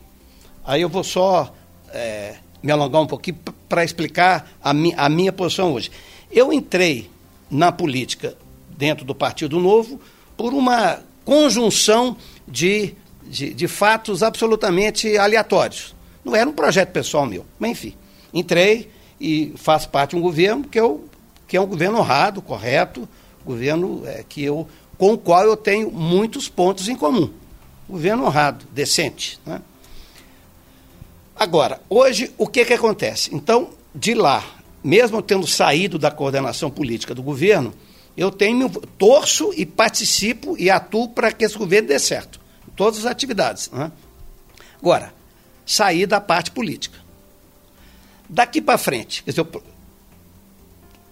Aí 0.64 0.82
eu 0.82 0.88
vou 0.88 1.04
só 1.04 1.52
é, 1.92 2.36
me 2.62 2.70
alongar 2.70 3.02
um 3.02 3.06
pouquinho 3.06 3.38
para 3.68 3.84
explicar 3.84 4.50
a, 4.62 4.72
mi 4.72 4.94
a 4.96 5.08
minha 5.08 5.32
posição 5.32 5.72
hoje. 5.72 5.90
Eu 6.30 6.52
entrei 6.52 7.10
na 7.50 7.70
política 7.70 8.36
dentro 8.70 9.04
do 9.04 9.14
Partido 9.14 9.60
Novo 9.60 10.00
por 10.36 10.54
uma 10.54 11.00
conjunção 11.24 12.16
de, 12.48 12.94
de, 13.24 13.52
de, 13.52 13.68
fatos 13.68 14.22
absolutamente 14.22 15.16
aleatórios. 15.16 15.94
Não 16.24 16.34
era 16.34 16.48
um 16.48 16.52
projeto 16.52 16.90
pessoal 16.90 17.26
meu, 17.26 17.44
mas 17.58 17.72
enfim. 17.72 17.94
Entrei 18.32 18.90
e 19.20 19.52
faço 19.56 19.88
parte 19.88 20.10
de 20.10 20.16
um 20.16 20.20
governo 20.20 20.64
que, 20.64 20.80
eu, 20.80 21.04
que 21.46 21.56
é 21.56 21.60
um 21.60 21.66
governo 21.66 21.98
honrado, 21.98 22.40
correto, 22.40 23.08
governo 23.44 24.02
é, 24.06 24.24
que 24.26 24.42
eu 24.42 24.66
com 25.02 25.14
o 25.14 25.18
qual 25.18 25.42
eu 25.42 25.56
tenho 25.56 25.90
muitos 25.90 26.48
pontos 26.48 26.88
em 26.88 26.94
comum. 26.94 27.28
Governo 27.88 28.24
honrado, 28.24 28.64
decente. 28.70 29.36
Né? 29.44 29.60
Agora, 31.34 31.82
hoje, 31.90 32.32
o 32.38 32.46
que, 32.46 32.64
que 32.64 32.72
acontece? 32.72 33.34
Então, 33.34 33.70
de 33.92 34.14
lá, 34.14 34.44
mesmo 34.84 35.20
tendo 35.20 35.44
saído 35.44 35.98
da 35.98 36.08
coordenação 36.08 36.70
política 36.70 37.16
do 37.16 37.20
governo, 37.20 37.74
eu 38.16 38.30
tenho, 38.30 38.70
torço 38.96 39.52
e 39.56 39.66
participo 39.66 40.54
e 40.56 40.70
atuo 40.70 41.08
para 41.08 41.32
que 41.32 41.44
esse 41.44 41.58
governo 41.58 41.88
dê 41.88 41.98
certo. 41.98 42.38
Todas 42.76 43.00
as 43.00 43.06
atividades. 43.06 43.72
Né? 43.72 43.90
Agora, 44.80 45.12
sair 45.66 46.06
da 46.06 46.20
parte 46.20 46.52
política. 46.52 46.96
Daqui 48.28 48.62
para 48.62 48.78
frente, 48.78 49.24
quer 49.24 49.32
dizer, 49.32 49.44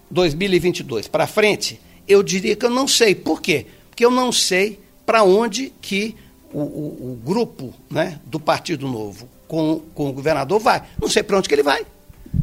2022 0.09 1.09
para 1.09 1.27
frente, 1.27 1.77
eu 2.07 2.23
diria 2.23 2.55
que 2.55 2.65
eu 2.65 2.69
não 2.69 2.87
sei. 2.87 3.13
Por 3.13 3.41
quê? 3.41 3.67
Que 4.01 4.05
eu 4.05 4.09
não 4.09 4.31
sei 4.31 4.79
para 5.05 5.21
onde 5.21 5.71
que 5.79 6.15
o, 6.51 6.59
o, 6.59 7.11
o, 7.11 7.21
grupo 7.23 7.71
né, 7.87 8.19
do 8.25 8.39
Partido 8.39 8.87
Novo 8.87 9.29
com, 9.47 9.79
com 9.93 10.09
o 10.09 10.11
governador 10.11 10.59
vai. 10.59 10.81
Não 10.99 11.07
sei 11.07 11.21
para 11.21 11.37
onde 11.37 11.47
que 11.47 11.53
ele 11.53 11.61
vai. 11.61 11.85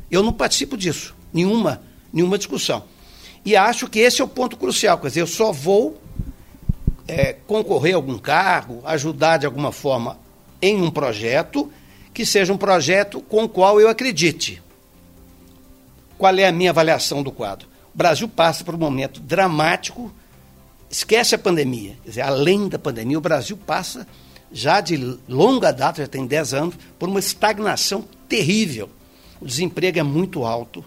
Eu 0.08 0.22
não 0.22 0.32
participo 0.32 0.76
disso, 0.76 1.16
nenhuma, 1.34 1.82
nenhuma 2.12 2.38
discussão. 2.38 2.84
E 3.44 3.56
acho 3.56 3.88
que 3.88 3.98
esse 3.98 4.20
é 4.20 4.24
o 4.24 4.28
ponto 4.28 4.56
crucial. 4.56 4.98
Quer 4.98 5.08
dizer, 5.08 5.22
eu 5.22 5.26
só 5.26 5.50
vou 5.50 6.00
é, 7.08 7.32
concorrer 7.32 7.94
a 7.94 7.96
algum 7.96 8.18
cargo, 8.18 8.80
ajudar 8.84 9.38
de 9.38 9.46
alguma 9.46 9.72
forma 9.72 10.16
em 10.62 10.80
um 10.80 10.92
projeto 10.92 11.72
que 12.14 12.24
seja 12.24 12.52
um 12.52 12.56
projeto 12.56 13.20
com 13.20 13.42
o 13.42 13.48
qual 13.48 13.80
eu 13.80 13.88
acredite. 13.88 14.62
Qual 16.16 16.36
é 16.36 16.46
a 16.46 16.52
minha 16.52 16.70
avaliação 16.70 17.20
do 17.20 17.32
quadro? 17.32 17.66
O 17.92 17.98
Brasil 17.98 18.28
passa 18.28 18.62
por 18.62 18.76
um 18.76 18.78
momento 18.78 19.18
dramático, 19.18 20.12
esquece 20.90 21.34
a 21.34 21.38
pandemia, 21.38 21.96
quer 22.02 22.08
dizer, 22.08 22.20
além 22.22 22.68
da 22.68 22.78
pandemia, 22.78 23.18
o 23.18 23.20
Brasil 23.20 23.56
passa 23.56 24.06
já 24.50 24.80
de 24.80 25.18
longa 25.28 25.70
data, 25.72 26.02
já 26.02 26.08
tem 26.08 26.26
10 26.26 26.54
anos, 26.54 26.74
por 26.98 27.08
uma 27.08 27.18
estagnação 27.18 28.04
terrível. 28.28 28.88
O 29.40 29.46
desemprego 29.46 29.98
é 29.98 30.02
muito 30.02 30.44
alto, 30.44 30.84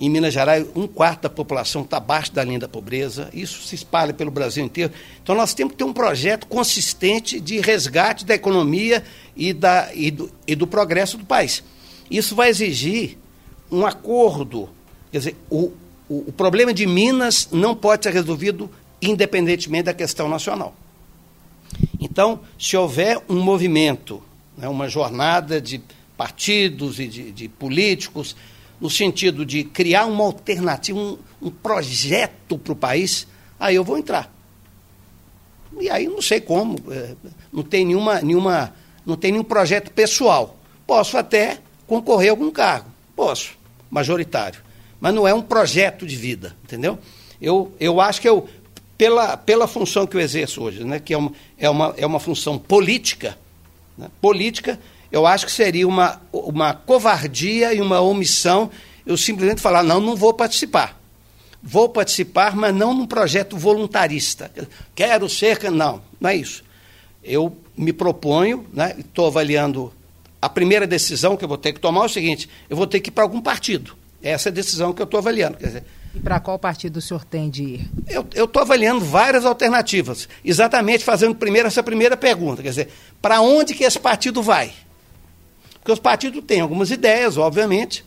em 0.00 0.08
Minas 0.08 0.32
Gerais, 0.32 0.64
um 0.76 0.86
quarto 0.86 1.22
da 1.22 1.30
população 1.30 1.82
está 1.82 1.96
abaixo 1.96 2.32
da 2.32 2.44
linha 2.44 2.60
da 2.60 2.68
pobreza. 2.68 3.28
Isso 3.32 3.66
se 3.66 3.74
espalha 3.74 4.14
pelo 4.14 4.30
Brasil 4.30 4.64
inteiro. 4.64 4.92
Então, 5.20 5.34
nós 5.34 5.54
temos 5.54 5.72
que 5.72 5.78
ter 5.78 5.84
um 5.84 5.92
projeto 5.92 6.46
consistente 6.46 7.40
de 7.40 7.58
resgate 7.60 8.24
da 8.24 8.34
economia 8.34 9.02
e, 9.36 9.52
da, 9.52 9.90
e, 9.92 10.12
do, 10.12 10.30
e 10.46 10.54
do 10.54 10.68
progresso 10.68 11.18
do 11.18 11.24
país. 11.24 11.64
Isso 12.08 12.36
vai 12.36 12.48
exigir 12.48 13.18
um 13.72 13.84
acordo. 13.84 14.68
Quer 15.10 15.18
dizer, 15.18 15.36
o, 15.50 15.72
o, 16.08 16.28
o 16.28 16.32
problema 16.32 16.72
de 16.72 16.86
Minas 16.86 17.48
não 17.50 17.74
pode 17.74 18.04
ser 18.04 18.12
resolvido 18.12 18.70
independentemente 19.00 19.84
da 19.84 19.94
questão 19.94 20.28
nacional. 20.28 20.74
Então, 22.00 22.40
se 22.58 22.76
houver 22.76 23.20
um 23.28 23.40
movimento, 23.40 24.22
né, 24.56 24.68
uma 24.68 24.88
jornada 24.88 25.60
de 25.60 25.80
partidos 26.16 26.98
e 26.98 27.06
de, 27.06 27.30
de 27.30 27.48
políticos 27.48 28.34
no 28.80 28.88
sentido 28.88 29.44
de 29.44 29.64
criar 29.64 30.06
uma 30.06 30.24
alternativa, 30.24 30.98
um, 30.98 31.18
um 31.42 31.50
projeto 31.50 32.58
para 32.58 32.72
o 32.72 32.76
país, 32.76 33.26
aí 33.58 33.74
eu 33.74 33.84
vou 33.84 33.98
entrar. 33.98 34.32
E 35.80 35.90
aí 35.90 36.06
não 36.08 36.22
sei 36.22 36.40
como, 36.40 36.76
é, 36.90 37.14
não 37.52 37.62
tem 37.62 37.84
nenhuma, 37.84 38.20
nenhuma, 38.20 38.74
não 39.04 39.16
tem 39.16 39.32
nenhum 39.32 39.44
projeto 39.44 39.90
pessoal. 39.90 40.56
Posso 40.86 41.16
até 41.16 41.58
concorrer 41.86 42.28
a 42.28 42.32
algum 42.32 42.50
cargo, 42.50 42.90
posso, 43.14 43.56
majoritário, 43.90 44.60
mas 45.00 45.14
não 45.14 45.26
é 45.26 45.34
um 45.34 45.42
projeto 45.42 46.06
de 46.06 46.16
vida, 46.16 46.56
entendeu? 46.64 46.98
Eu, 47.40 47.72
eu 47.78 48.00
acho 48.00 48.20
que 48.20 48.28
eu, 48.28 48.48
pela, 48.98 49.36
pela 49.36 49.68
função 49.68 50.06
que 50.06 50.16
eu 50.16 50.20
exerço 50.20 50.60
hoje, 50.60 50.84
né, 50.84 50.98
que 50.98 51.14
é 51.14 51.16
uma, 51.16 51.32
é 51.56 51.70
uma, 51.70 51.94
é 51.96 52.04
uma 52.04 52.18
função 52.18 52.58
política, 52.58 53.38
né, 53.96 54.08
política, 54.20 54.78
eu 55.10 55.26
acho 55.26 55.46
que 55.46 55.52
seria 55.52 55.86
uma, 55.88 56.20
uma 56.32 56.74
covardia 56.74 57.72
e 57.72 57.80
uma 57.80 58.00
omissão 58.00 58.70
eu 59.08 59.16
simplesmente 59.16 59.62
falar, 59.62 59.82
não, 59.82 60.00
não 60.00 60.14
vou 60.14 60.34
participar. 60.34 61.00
Vou 61.62 61.88
participar, 61.88 62.54
mas 62.54 62.74
não 62.74 62.92
num 62.92 63.06
projeto 63.06 63.56
voluntarista. 63.56 64.50
Quero 64.94 65.28
ser. 65.30 65.70
Não, 65.70 66.02
não 66.20 66.30
é 66.30 66.36
isso. 66.36 66.62
Eu 67.24 67.56
me 67.74 67.90
proponho, 67.90 68.66
né, 68.72 68.94
estou 68.98 69.26
avaliando. 69.26 69.92
A 70.40 70.48
primeira 70.48 70.86
decisão 70.86 71.38
que 71.38 71.44
eu 71.44 71.48
vou 71.48 71.56
ter 71.56 71.72
que 71.72 71.80
tomar 71.80 72.02
é 72.02 72.04
o 72.04 72.08
seguinte: 72.08 72.50
eu 72.68 72.76
vou 72.76 72.86
ter 72.86 73.00
que 73.00 73.08
ir 73.08 73.12
para 73.12 73.24
algum 73.24 73.40
partido. 73.40 73.96
Essa 74.22 74.50
é 74.50 74.52
a 74.52 74.54
decisão 74.54 74.92
que 74.92 75.00
eu 75.00 75.04
estou 75.04 75.18
avaliando. 75.18 75.56
Quer 75.56 75.66
dizer, 75.66 75.84
e 76.18 76.20
para 76.20 76.40
qual 76.40 76.58
partido 76.58 76.96
o 76.96 77.00
senhor 77.00 77.24
tem 77.24 77.48
de 77.48 77.62
ir? 77.62 77.90
Eu 78.34 78.44
estou 78.44 78.60
avaliando 78.60 79.04
várias 79.04 79.46
alternativas. 79.46 80.28
Exatamente 80.44 81.04
fazendo 81.04 81.34
primeiro 81.34 81.68
essa 81.68 81.82
primeira 81.82 82.16
pergunta. 82.16 82.60
Quer 82.60 82.70
dizer, 82.70 82.88
para 83.22 83.40
onde 83.40 83.72
que 83.72 83.84
esse 83.84 84.00
partido 84.00 84.42
vai? 84.42 84.72
Porque 85.74 85.92
os 85.92 86.00
partidos 86.00 86.42
têm 86.44 86.60
algumas 86.60 86.90
ideias, 86.90 87.36
obviamente. 87.36 88.04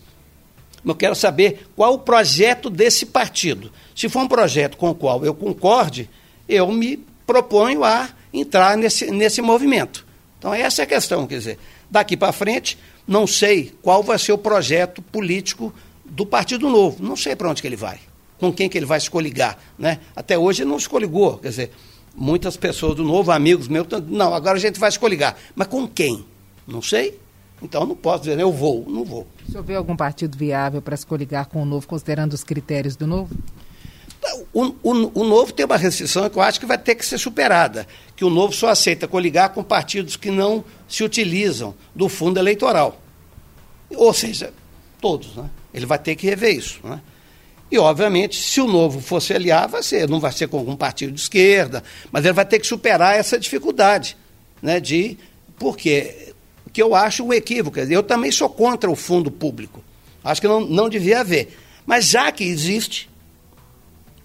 Eu 0.85 0.93
quero 0.93 1.15
saber 1.15 1.67
qual 1.73 1.93
o 1.93 1.99
projeto 1.99 2.69
desse 2.69 3.05
partido. 3.05 3.71
Se 3.95 4.09
for 4.09 4.23
um 4.23 4.27
projeto 4.27 4.75
com 4.75 4.89
o 4.89 4.95
qual 4.95 5.23
eu 5.23 5.33
concorde, 5.33 6.09
eu 6.49 6.69
me 6.69 6.97
proponho 7.25 7.85
a 7.85 8.09
entrar 8.33 8.75
nesse, 8.75 9.09
nesse 9.09 9.41
movimento. 9.41 10.05
Então, 10.37 10.53
essa 10.53 10.81
é 10.81 10.83
a 10.83 10.87
questão. 10.87 11.25
Quer 11.25 11.37
dizer, 11.37 11.59
daqui 11.89 12.17
para 12.17 12.33
frente, 12.33 12.77
não 13.07 13.25
sei 13.25 13.73
qual 13.81 14.03
vai 14.03 14.19
ser 14.19 14.33
o 14.33 14.37
projeto 14.37 15.01
político 15.01 15.73
do 16.11 16.25
Partido 16.25 16.69
Novo. 16.69 17.01
Não 17.01 17.15
sei 17.15 17.35
para 17.35 17.49
onde 17.49 17.61
que 17.61 17.67
ele 17.67 17.77
vai, 17.77 17.99
com 18.37 18.51
quem 18.51 18.67
que 18.67 18.77
ele 18.77 18.85
vai 18.85 18.99
se 18.99 19.09
coligar. 19.09 19.57
Né? 19.79 19.99
Até 20.15 20.37
hoje 20.37 20.63
ele 20.63 20.69
não 20.69 20.79
se 20.79 20.87
coligou. 20.87 21.37
Quer 21.37 21.49
dizer, 21.49 21.71
muitas 22.13 22.57
pessoas 22.57 22.95
do 22.95 23.03
Novo, 23.03 23.31
amigos 23.31 23.67
meus, 23.67 23.87
não, 24.07 24.33
agora 24.33 24.57
a 24.57 24.61
gente 24.61 24.79
vai 24.79 24.91
se 24.91 24.99
coligar. 24.99 25.37
Mas 25.55 25.67
com 25.67 25.87
quem? 25.87 26.25
Não 26.67 26.81
sei. 26.81 27.17
Então 27.61 27.85
não 27.85 27.95
posso 27.95 28.23
dizer, 28.23 28.39
eu 28.39 28.51
vou, 28.51 28.85
não 28.87 29.05
vou. 29.05 29.25
O 29.47 29.51
senhor 29.51 29.63
vê 29.63 29.75
algum 29.75 29.95
partido 29.95 30.37
viável 30.37 30.81
para 30.81 30.97
se 30.97 31.05
coligar 31.05 31.45
com 31.45 31.61
o 31.61 31.65
novo, 31.65 31.87
considerando 31.87 32.33
os 32.33 32.43
critérios 32.43 32.95
do 32.95 33.07
novo? 33.07 33.33
O, 34.53 34.65
o, 34.83 35.21
o, 35.21 35.23
novo 35.23 35.51
tem 35.51 35.65
uma 35.65 35.77
restrição 35.77 36.29
que 36.29 36.37
eu 36.37 36.41
acho 36.41 36.59
que 36.59 36.65
vai 36.65 36.77
ter 36.77 36.93
que 36.93 37.05
ser 37.05 37.17
superada, 37.17 37.87
que 38.15 38.23
o 38.23 38.29
novo 38.29 38.53
só 38.53 38.69
aceita 38.69 39.07
coligar 39.07 39.49
com 39.49 39.63
partidos 39.63 40.15
que 40.15 40.29
não 40.29 40.63
se 40.87 41.03
utilizam 41.03 41.73
do 41.95 42.07
fundo 42.07 42.39
eleitoral. 42.39 42.99
Ou 43.89 44.13
seja, 44.13 44.53
todos, 44.99 45.35
né? 45.35 45.49
Ele 45.73 45.85
vai 45.85 45.99
ter 45.99 46.15
que 46.15 46.27
rever 46.27 46.55
isso, 46.55 46.79
né? 46.83 47.01
E, 47.71 47.77
obviamente, 47.79 48.35
se 48.35 48.59
o 48.59 48.67
novo 48.67 48.99
fosse 48.99 49.33
aliar, 49.33 49.69
vai 49.69 49.81
ser, 49.81 50.09
não 50.09 50.19
vai 50.19 50.33
ser 50.33 50.49
com 50.49 50.57
algum 50.57 50.75
partido 50.75 51.13
de 51.13 51.21
esquerda, 51.21 51.81
mas 52.11 52.25
ele 52.25 52.33
vai 52.33 52.45
ter 52.45 52.59
que 52.59 52.67
superar 52.67 53.15
essa 53.17 53.39
dificuldade, 53.39 54.17
né? 54.61 54.79
De, 54.79 55.17
porque 55.57 56.33
que 56.73 56.81
eu 56.81 56.95
acho 56.95 57.23
um 57.23 57.33
equívoco. 57.33 57.79
Eu 57.79 58.03
também 58.03 58.31
sou 58.31 58.49
contra 58.49 58.89
o 58.89 58.95
fundo 58.95 59.29
público. 59.29 59.83
Acho 60.23 60.41
que 60.41 60.47
não, 60.47 60.61
não 60.61 60.89
devia 60.89 61.19
haver. 61.19 61.57
Mas 61.85 62.05
já 62.05 62.31
que 62.31 62.43
existe, 62.43 63.09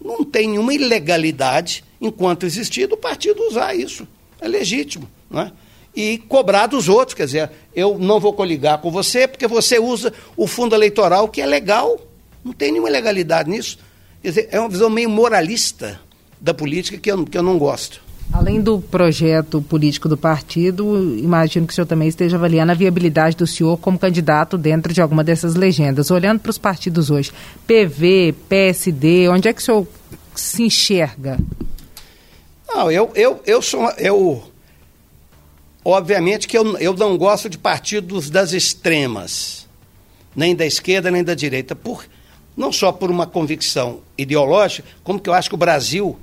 não 0.00 0.24
tem 0.24 0.48
nenhuma 0.48 0.72
ilegalidade, 0.74 1.84
enquanto 2.00 2.46
existir, 2.46 2.86
do 2.86 2.96
partido 2.96 3.42
usar 3.48 3.74
isso. 3.74 4.06
É 4.40 4.46
legítimo. 4.46 5.08
Não 5.28 5.40
é? 5.40 5.52
E 5.96 6.18
cobrar 6.18 6.66
dos 6.66 6.88
outros. 6.88 7.14
Quer 7.14 7.24
dizer, 7.24 7.50
eu 7.74 7.98
não 7.98 8.20
vou 8.20 8.34
coligar 8.34 8.78
com 8.78 8.90
você 8.90 9.26
porque 9.26 9.46
você 9.46 9.78
usa 9.78 10.12
o 10.36 10.46
fundo 10.46 10.74
eleitoral, 10.74 11.28
que 11.28 11.40
é 11.40 11.46
legal. 11.46 11.98
Não 12.44 12.52
tem 12.52 12.70
nenhuma 12.70 12.90
ilegalidade 12.90 13.50
nisso. 13.50 13.78
Quer 14.22 14.28
dizer, 14.28 14.48
é 14.52 14.60
uma 14.60 14.68
visão 14.68 14.90
meio 14.90 15.08
moralista 15.08 15.98
da 16.38 16.52
política 16.52 16.98
que 16.98 17.10
eu, 17.10 17.24
que 17.24 17.38
eu 17.38 17.42
não 17.42 17.58
gosto. 17.58 18.04
Além 18.32 18.60
do 18.60 18.80
projeto 18.80 19.62
político 19.62 20.08
do 20.08 20.16
partido, 20.16 21.16
imagino 21.16 21.66
que 21.66 21.72
o 21.72 21.74
senhor 21.74 21.86
também 21.86 22.08
esteja 22.08 22.36
avaliando 22.36 22.72
a 22.72 22.74
viabilidade 22.74 23.36
do 23.36 23.46
senhor 23.46 23.76
como 23.78 23.98
candidato 23.98 24.58
dentro 24.58 24.92
de 24.92 25.00
alguma 25.00 25.22
dessas 25.22 25.54
legendas. 25.54 26.10
Olhando 26.10 26.40
para 26.40 26.50
os 26.50 26.58
partidos 26.58 27.10
hoje, 27.10 27.32
PV, 27.66 28.34
PSD, 28.48 29.28
onde 29.28 29.48
é 29.48 29.52
que 29.52 29.62
o 29.62 29.64
senhor 29.64 29.86
se 30.34 30.64
enxerga? 30.64 31.38
Não, 32.68 32.90
eu, 32.90 33.10
eu, 33.14 33.40
eu 33.46 33.62
sou. 33.62 33.88
Eu, 33.92 34.42
obviamente 35.90 36.48
que 36.48 36.56
eu, 36.56 36.76
eu 36.78 36.94
não 36.94 37.16
gosto 37.16 37.48
de 37.48 37.58
partidos 37.58 38.30
das 38.30 38.52
extremas, 38.52 39.68
nem 40.34 40.54
da 40.54 40.66
esquerda 40.66 41.10
nem 41.10 41.22
da 41.22 41.34
direita, 41.34 41.74
por, 41.74 42.04
não 42.56 42.72
só 42.72 42.92
por 42.92 43.10
uma 43.10 43.26
convicção 43.26 44.00
ideológica, 44.18 44.88
como 45.04 45.20
que 45.20 45.28
eu 45.28 45.34
acho 45.34 45.48
que 45.48 45.54
o 45.54 45.58
Brasil 45.58 46.18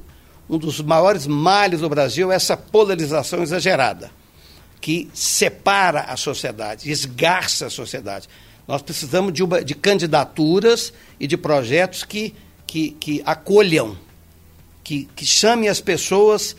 um 0.49 0.57
dos 0.57 0.81
maiores 0.81 1.25
males 1.25 1.79
do 1.79 1.89
Brasil 1.89 2.31
é 2.31 2.35
essa 2.35 2.57
polarização 2.57 3.41
exagerada, 3.41 4.11
que 4.81 5.09
separa 5.13 6.01
a 6.01 6.17
sociedade, 6.17 6.91
esgarça 6.91 7.67
a 7.67 7.69
sociedade. 7.69 8.27
Nós 8.67 8.81
precisamos 8.81 9.33
de, 9.33 9.43
uma, 9.43 9.63
de 9.63 9.73
candidaturas 9.73 10.93
e 11.19 11.27
de 11.27 11.37
projetos 11.37 12.03
que, 12.03 12.35
que, 12.67 12.91
que 12.91 13.21
acolham, 13.25 13.97
que, 14.83 15.05
que 15.15 15.25
chamem 15.25 15.69
as 15.69 15.79
pessoas, 15.79 16.55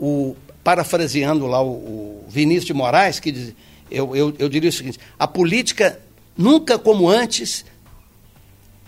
o, 0.00 0.34
parafraseando 0.62 1.46
lá 1.46 1.62
o, 1.62 1.70
o 1.70 2.26
Vinícius 2.28 2.66
de 2.66 2.74
Moraes, 2.74 3.18
que 3.18 3.32
diz, 3.32 3.54
eu, 3.90 4.14
eu, 4.14 4.34
eu 4.38 4.48
diria 4.48 4.70
o 4.70 4.72
seguinte, 4.72 4.98
a 5.18 5.26
política, 5.26 6.00
nunca 6.36 6.78
como 6.78 7.08
antes, 7.08 7.64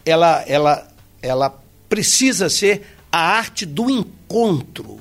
ela, 0.05 0.45
ela, 0.47 0.89
ela 1.21 1.63
precisa 1.89 2.49
ser 2.49 2.83
a 3.11 3.21
arte 3.21 3.67
do 3.67 3.91
encontro. 3.91 5.01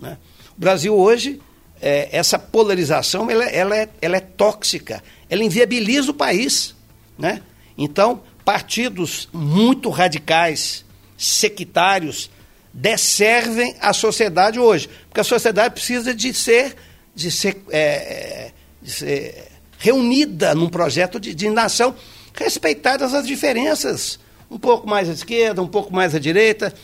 Né? 0.00 0.18
O 0.56 0.60
Brasil 0.60 0.94
hoje, 0.94 1.40
é, 1.80 2.08
essa 2.10 2.38
polarização, 2.38 3.30
ela, 3.30 3.44
ela, 3.44 3.76
é, 3.76 3.88
ela 4.00 4.16
é 4.16 4.20
tóxica, 4.20 5.02
ela 5.28 5.44
inviabiliza 5.44 6.10
o 6.10 6.14
país. 6.14 6.74
Né? 7.18 7.42
Então, 7.76 8.22
partidos 8.44 9.28
muito 9.32 9.90
radicais, 9.90 10.84
sectários, 11.16 12.30
desservem 12.74 13.76
a 13.80 13.92
sociedade 13.92 14.58
hoje. 14.58 14.90
Porque 15.08 15.20
a 15.20 15.24
sociedade 15.24 15.74
precisa 15.74 16.12
de 16.12 16.34
ser, 16.34 16.74
de 17.14 17.30
ser, 17.30 17.62
é, 17.70 18.50
de 18.82 18.90
ser 18.90 19.44
reunida 19.78 20.54
num 20.54 20.68
projeto 20.68 21.20
de, 21.20 21.32
de 21.32 21.48
nação, 21.48 21.94
respeitadas 22.34 23.14
as 23.14 23.26
diferenças. 23.26 24.18
Um 24.50 24.58
pouco 24.58 24.88
mais 24.88 25.08
à 25.08 25.12
esquerda, 25.12 25.62
um 25.62 25.68
pouco 25.68 25.94
mais 25.94 26.14
à 26.14 26.18
direita, 26.18 26.74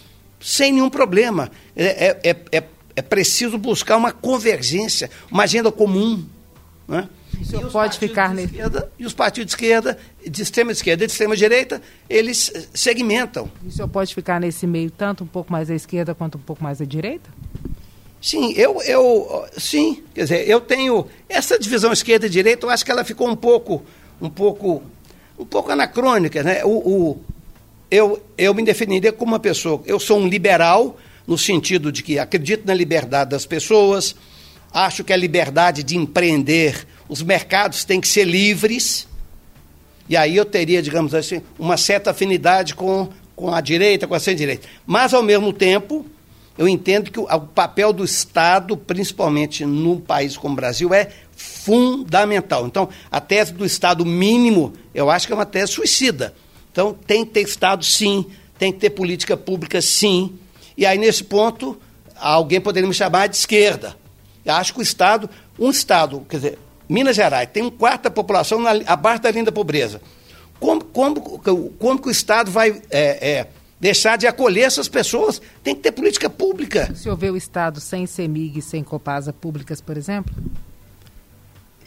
sem 0.40 0.73
nenhum 0.73 0.88
problema. 0.88 1.50
É, 1.76 2.16
é, 2.23 2.37
é, 2.52 2.64
é 2.94 3.02
preciso 3.02 3.59
buscar 3.59 3.97
uma 3.97 4.12
convergência, 4.12 5.11
uma 5.30 5.42
agenda 5.42 5.73
comum. 5.73 6.25
Né? 6.87 7.09
O 7.40 7.44
senhor 7.44 7.70
pode 7.70 7.99
ficar 7.99 8.35
nesse. 8.35 8.54
E 8.99 9.06
os 9.06 9.14
partidos 9.14 9.47
de 9.47 9.52
esquerda, 9.52 9.99
de 10.26 10.42
extrema 10.42 10.73
esquerda 10.73 11.04
e 11.04 11.06
de 11.06 11.12
extrema 11.12 11.37
direita, 11.37 11.80
eles 12.09 12.52
segmentam. 12.75 13.50
E 13.64 13.68
o 13.68 13.73
senhor 13.73 13.88
pode 13.88 14.14
ficar 14.14 14.40
nesse 14.40 14.66
meio, 14.66 14.90
tanto 14.90 15.25
um 15.25 15.26
pouco 15.26 15.50
mais 15.50 15.70
à 15.70 15.75
esquerda 15.75 16.14
quanto 16.14 16.37
um 16.38 16.40
pouco 16.40 16.62
mais 16.62 16.80
à 16.80 16.85
direita? 16.85 17.30
Sim, 18.20 18.52
eu, 18.52 18.82
eu 18.82 19.47
sim, 19.56 20.02
quer 20.14 20.25
dizer, 20.25 20.49
eu 20.49 20.61
tenho 20.61 21.06
essa 21.26 21.59
divisão 21.59 21.90
esquerda 21.90 22.26
e 22.26 22.28
direita, 22.28 22.66
eu 22.66 22.70
acho 22.70 22.85
que 22.85 22.90
ela 22.90 23.02
ficou 23.02 23.26
um 23.26 23.37
pouco, 23.37 23.82
um 24.20 24.28
pouco, 24.28 24.82
um 25.38 25.47
pouco 25.47 25.73
anacrônica, 25.73 26.42
né? 26.42 26.62
O, 26.62 26.68
o, 26.68 27.20
eu, 27.90 28.23
eu 28.37 28.52
me 28.52 28.62
definiria 28.62 29.11
como 29.11 29.32
uma 29.32 29.40
pessoa, 29.40 29.82
eu 29.87 29.99
sou 29.99 30.18
um 30.18 30.28
liberal 30.28 30.99
no 31.26 31.38
sentido 31.38 31.90
de 31.90 32.02
que 32.02 32.18
acredito 32.18 32.66
na 32.66 32.75
liberdade 32.75 33.30
das 33.30 33.47
pessoas, 33.47 34.14
acho 34.70 35.02
que 35.02 35.14
a 35.14 35.16
liberdade 35.16 35.82
de 35.82 35.97
empreender, 35.97 36.87
os 37.10 37.22
mercados 37.22 37.84
têm 37.84 38.00
que 38.00 38.06
ser 38.06 38.24
livres, 38.24 39.08
e 40.08 40.16
aí 40.16 40.36
eu 40.36 40.44
teria, 40.44 40.80
digamos 40.80 41.12
assim, 41.12 41.42
uma 41.58 41.76
certa 41.76 42.12
afinidade 42.12 42.72
com, 42.72 43.08
com 43.34 43.52
a 43.52 43.60
direita, 43.60 44.06
com 44.06 44.14
a 44.14 44.20
centro-direita. 44.20 44.68
Mas, 44.86 45.12
ao 45.12 45.20
mesmo 45.20 45.52
tempo, 45.52 46.06
eu 46.56 46.68
entendo 46.68 47.10
que 47.10 47.18
o, 47.18 47.24
o 47.24 47.40
papel 47.40 47.92
do 47.92 48.04
Estado, 48.04 48.76
principalmente 48.76 49.64
num 49.66 50.00
país 50.00 50.36
como 50.36 50.52
o 50.52 50.56
Brasil, 50.56 50.94
é 50.94 51.10
fundamental. 51.34 52.64
Então, 52.64 52.88
a 53.10 53.20
tese 53.20 53.52
do 53.52 53.66
Estado 53.66 54.06
mínimo, 54.06 54.72
eu 54.94 55.10
acho 55.10 55.26
que 55.26 55.32
é 55.32 55.36
uma 55.36 55.44
tese 55.44 55.72
suicida. 55.72 56.32
Então, 56.70 56.94
tem 56.94 57.24
que 57.24 57.32
ter 57.32 57.40
Estado, 57.40 57.84
sim, 57.84 58.24
tem 58.56 58.72
que 58.72 58.78
ter 58.78 58.90
política 58.90 59.36
pública, 59.36 59.82
sim. 59.82 60.32
E 60.76 60.86
aí, 60.86 60.96
nesse 60.96 61.24
ponto, 61.24 61.76
alguém 62.14 62.60
poderia 62.60 62.88
me 62.88 62.94
chamar 62.94 63.26
de 63.26 63.36
esquerda. 63.36 63.96
Eu 64.44 64.54
acho 64.54 64.72
que 64.72 64.78
o 64.78 64.82
Estado, 64.82 65.28
um 65.58 65.70
Estado, 65.70 66.24
quer 66.28 66.36
dizer, 66.36 66.58
Minas 66.90 67.14
Gerais 67.14 67.49
tem 67.52 67.62
um 67.62 67.70
quarto 67.70 68.02
da 68.02 68.11
população 68.11 68.61
na, 68.61 68.73
abaixo 68.85 69.23
da 69.23 69.30
linha 69.30 69.44
da 69.44 69.52
pobreza. 69.52 70.02
Como, 70.59 70.85
como, 70.85 71.38
como 71.78 72.02
que 72.02 72.09
o 72.09 72.11
Estado 72.11 72.50
vai 72.50 72.82
é, 72.90 73.30
é, 73.30 73.47
deixar 73.78 74.18
de 74.18 74.26
acolher 74.26 74.64
essas 74.64 74.88
pessoas. 74.88 75.40
Tem 75.62 75.75
que 75.75 75.80
ter 75.80 75.92
política 75.92 76.28
pública. 76.28 76.90
O 76.92 76.97
senhor 76.97 77.16
vê 77.16 77.30
o 77.30 77.37
Estado 77.37 77.80
sem 77.80 78.06
CEMIG 78.06 78.59
e 78.59 78.62
sem 78.62 78.82
Copasa 78.82 79.32
públicas, 79.32 79.80
por 79.80 79.97
exemplo? 79.97 80.35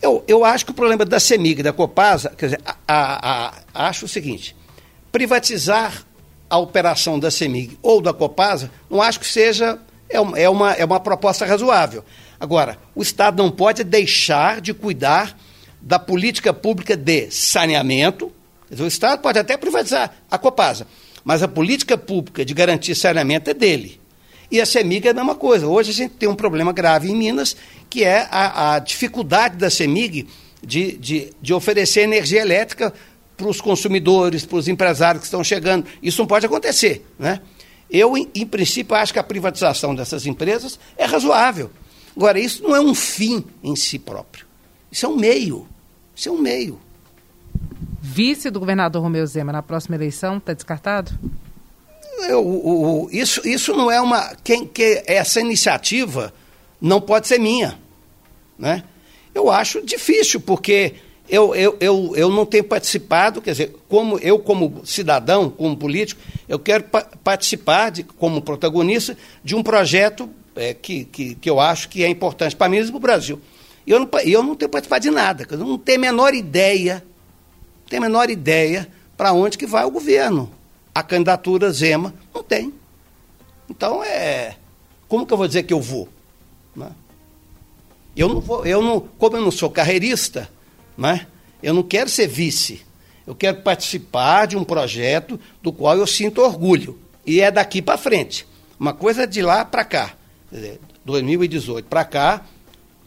Eu, 0.02 0.24
eu 0.26 0.46
acho 0.46 0.66
que 0.66 0.72
o 0.72 0.74
problema 0.74 1.04
da 1.04 1.20
CEMIG 1.20 1.60
e 1.60 1.64
da 1.64 1.74
Copasa, 1.74 2.30
quer 2.30 2.46
dizer, 2.46 2.62
a, 2.66 2.76
a, 2.88 3.54
a, 3.74 3.88
acho 3.90 4.06
o 4.06 4.08
seguinte, 4.08 4.56
privatizar 5.12 6.04
a 6.50 6.58
operação 6.58 7.20
da 7.20 7.30
CEMIG 7.30 7.78
ou 7.82 8.02
da 8.02 8.14
Copasa, 8.14 8.72
não 8.90 9.02
acho 9.02 9.20
que 9.20 9.28
seja, 9.28 9.78
é, 10.10 10.18
é, 10.44 10.50
uma, 10.50 10.72
é 10.74 10.86
uma 10.86 11.00
proposta 11.00 11.46
razoável. 11.46 12.04
Agora, 12.44 12.78
o 12.94 13.02
Estado 13.02 13.42
não 13.42 13.50
pode 13.50 13.86
deixar 13.86 14.60
de 14.60 14.74
cuidar 14.74 15.34
da 15.82 15.98
política 15.98 16.54
pública 16.54 16.94
de 16.94 17.32
saneamento, 17.32 18.34
o 18.70 18.86
Estado 18.86 19.22
pode 19.22 19.40
até 19.40 19.56
privatizar 19.56 20.14
a 20.30 20.38
Copasa, 20.38 20.86
mas 21.24 21.42
a 21.42 21.48
política 21.48 21.98
pública 21.98 22.44
de 22.44 22.54
garantir 22.54 22.96
saneamento 22.96 23.50
é 23.50 23.54
dele. 23.54 23.98
E 24.52 24.60
a 24.60 24.66
CEMIG 24.66 25.08
é 25.08 25.12
a 25.12 25.14
mesma 25.14 25.36
coisa. 25.36 25.68
Hoje 25.68 25.92
a 25.92 25.94
gente 25.94 26.16
tem 26.16 26.28
um 26.28 26.36
problema 26.36 26.74
grave 26.74 27.10
em 27.10 27.16
Minas, 27.16 27.56
que 27.90 28.04
é 28.04 28.28
a, 28.30 28.74
a 28.76 28.80
dificuldade 28.80 29.56
da 29.56 29.70
CEMIG 29.70 30.28
de, 30.62 30.98
de, 30.98 31.34
de 31.42 31.54
oferecer 31.54 32.02
energia 32.02 32.42
elétrica 32.42 32.94
para 33.38 33.48
os 33.48 33.62
consumidores, 33.62 34.46
para 34.46 34.58
os 34.58 34.68
empresários 34.68 35.22
que 35.22 35.28
estão 35.28 35.46
chegando. 35.46 35.86
Isso 36.02 36.20
não 36.20 36.28
pode 36.28 36.46
acontecer. 36.46 37.06
Né? 37.18 37.40
Eu, 37.90 38.18
em, 38.18 38.30
em, 38.36 38.46
princípio, 38.46 38.98
acho 38.98 39.14
que 39.14 39.20
a 39.20 39.24
privatização 39.24 39.96
dessas 39.96 40.26
empresas 40.26 40.78
é 40.98 41.06
razoável. 41.06 41.72
Agora, 42.16 42.40
isso 42.40 42.64
não 42.64 42.76
é 42.76 42.82
um 42.82 42.94
fim 42.94 43.44
em 43.64 43.76
si 43.76 43.98
próprio. 43.98 44.46
Isso 44.92 45.06
é 45.06 45.10
um 45.10 45.16
meio. 45.16 45.68
Isso 46.16 46.30
é 46.30 46.32
um 46.32 46.38
meio 46.38 46.80
vice 48.04 48.50
do 48.52 48.60
governador 48.60 49.02
Romeu 49.02 49.26
Zema 49.26 49.54
na 49.54 49.64
próxima 49.64 49.96
eleição, 49.96 50.38
está 50.38 50.54
descartado? 50.54 51.12
Eu, 52.28 52.46
o, 52.46 53.06
o, 53.06 53.10
isso, 53.12 53.48
isso 53.48 53.74
não 53.74 53.90
é 53.90 54.00
uma. 54.02 54.36
Quem, 54.44 54.68
que, 54.68 55.04
essa 55.08 55.40
iniciativa 55.40 56.34
não 56.82 57.00
pode 57.00 57.28
ser 57.28 57.40
minha. 57.40 57.80
Né? 58.60 58.84
Eu 59.34 59.50
acho 59.50 59.82
difícil, 59.82 60.42
porque 60.42 60.96
eu, 61.30 61.56
eu, 61.56 61.78
eu, 61.80 62.14
eu 62.16 62.30
não 62.30 62.46
tenho 62.46 62.66
participado, 62.66 63.42
quer 63.42 63.52
dizer, 63.52 63.76
como 63.88 64.20
eu, 64.20 64.38
como 64.38 64.86
cidadão, 64.86 65.50
como 65.50 65.76
político, 65.76 66.22
eu 66.48 66.60
quero 66.60 66.84
pa 66.84 67.08
participar, 67.24 67.90
de, 67.90 68.04
como 68.04 68.42
protagonista, 68.42 69.18
de 69.44 69.56
um 69.56 69.64
projeto 69.64 70.30
é, 70.56 70.74
que, 70.74 71.06
que, 71.06 71.36
que 71.36 71.50
eu 71.50 71.60
acho 71.60 71.90
que 71.90 72.04
é 72.04 72.10
importante 72.10 72.56
para 72.56 72.70
mim 72.70 72.78
e 72.78 72.88
para 72.88 72.96
o 72.96 73.00
Brasil. 73.00 73.42
E 73.86 73.92
eu 73.92 74.00
não, 74.00 74.10
eu 74.24 74.44
não 74.44 74.56
tenho 74.56 74.70
participado 74.70 75.02
de 75.02 75.12
nada, 75.12 75.46
eu 75.50 75.58
não 75.58 75.78
tenho 75.78 75.98
a 75.98 76.02
menor 76.02 76.34
ideia 76.34 77.04
tem 77.94 78.00
a 78.00 78.02
menor 78.02 78.32
ideia 78.32 78.88
para 79.16 79.34
onde 79.34 79.56
que 79.56 79.68
vai 79.68 79.86
o 79.86 79.92
governo. 79.92 80.52
A 80.96 81.04
candidatura 81.04 81.72
Zema 81.72 82.12
não 82.34 82.42
tem. 82.42 82.74
Então 83.70 84.04
é. 84.04 84.56
Como 85.08 85.28
que 85.28 85.34
eu 85.34 85.38
vou 85.38 85.48
dizer 85.48 85.62
que 85.62 85.74
eu 85.74 85.80
vou? 85.80 86.10
Né? 86.76 86.92
Eu 88.18 88.30
não 88.30 88.42
vou, 88.42 88.66
eu 88.66 88.82
não, 88.82 89.00
como 89.00 89.38
eu 89.38 89.42
não 89.44 89.52
sou 89.52 89.70
carreirista, 89.70 90.50
né? 90.98 91.28
eu 91.62 91.72
não 91.72 91.84
quero 91.84 92.10
ser 92.10 92.26
vice. 92.26 92.82
Eu 93.28 93.36
quero 93.36 93.62
participar 93.62 94.48
de 94.48 94.58
um 94.58 94.64
projeto 94.64 95.40
do 95.62 95.72
qual 95.72 95.96
eu 95.96 96.08
sinto 96.08 96.42
orgulho. 96.42 97.00
E 97.26 97.42
é 97.42 97.52
daqui 97.52 97.80
para 97.80 97.96
frente. 97.96 98.48
Uma 98.80 98.94
coisa 98.94 99.24
é 99.24 99.28
de 99.28 99.44
lá 99.44 99.64
para 99.64 99.86
cá. 99.86 100.14
Quer 100.54 100.58
dizer, 100.58 100.82
2018 101.04 101.88
para 101.88 102.06
cá, 102.06 102.44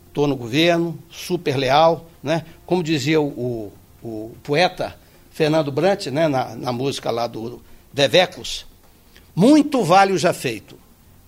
estou 0.09 0.26
no 0.26 0.35
governo, 0.35 0.98
super 1.09 1.56
leal. 1.56 2.11
Né? 2.20 2.44
Como 2.66 2.82
dizia 2.82 3.20
o, 3.20 3.72
o 4.02 4.35
poeta 4.42 4.96
Fernando 5.30 5.70
Brant, 5.70 6.06
né, 6.06 6.26
na, 6.26 6.56
na 6.56 6.72
música 6.72 7.09
lá 7.12 7.28
do 7.28 7.62
Devecos, 7.92 8.66
muito 9.32 9.85
vale 9.85 10.12
o 10.12 10.18
já 10.18 10.32
feito, 10.32 10.76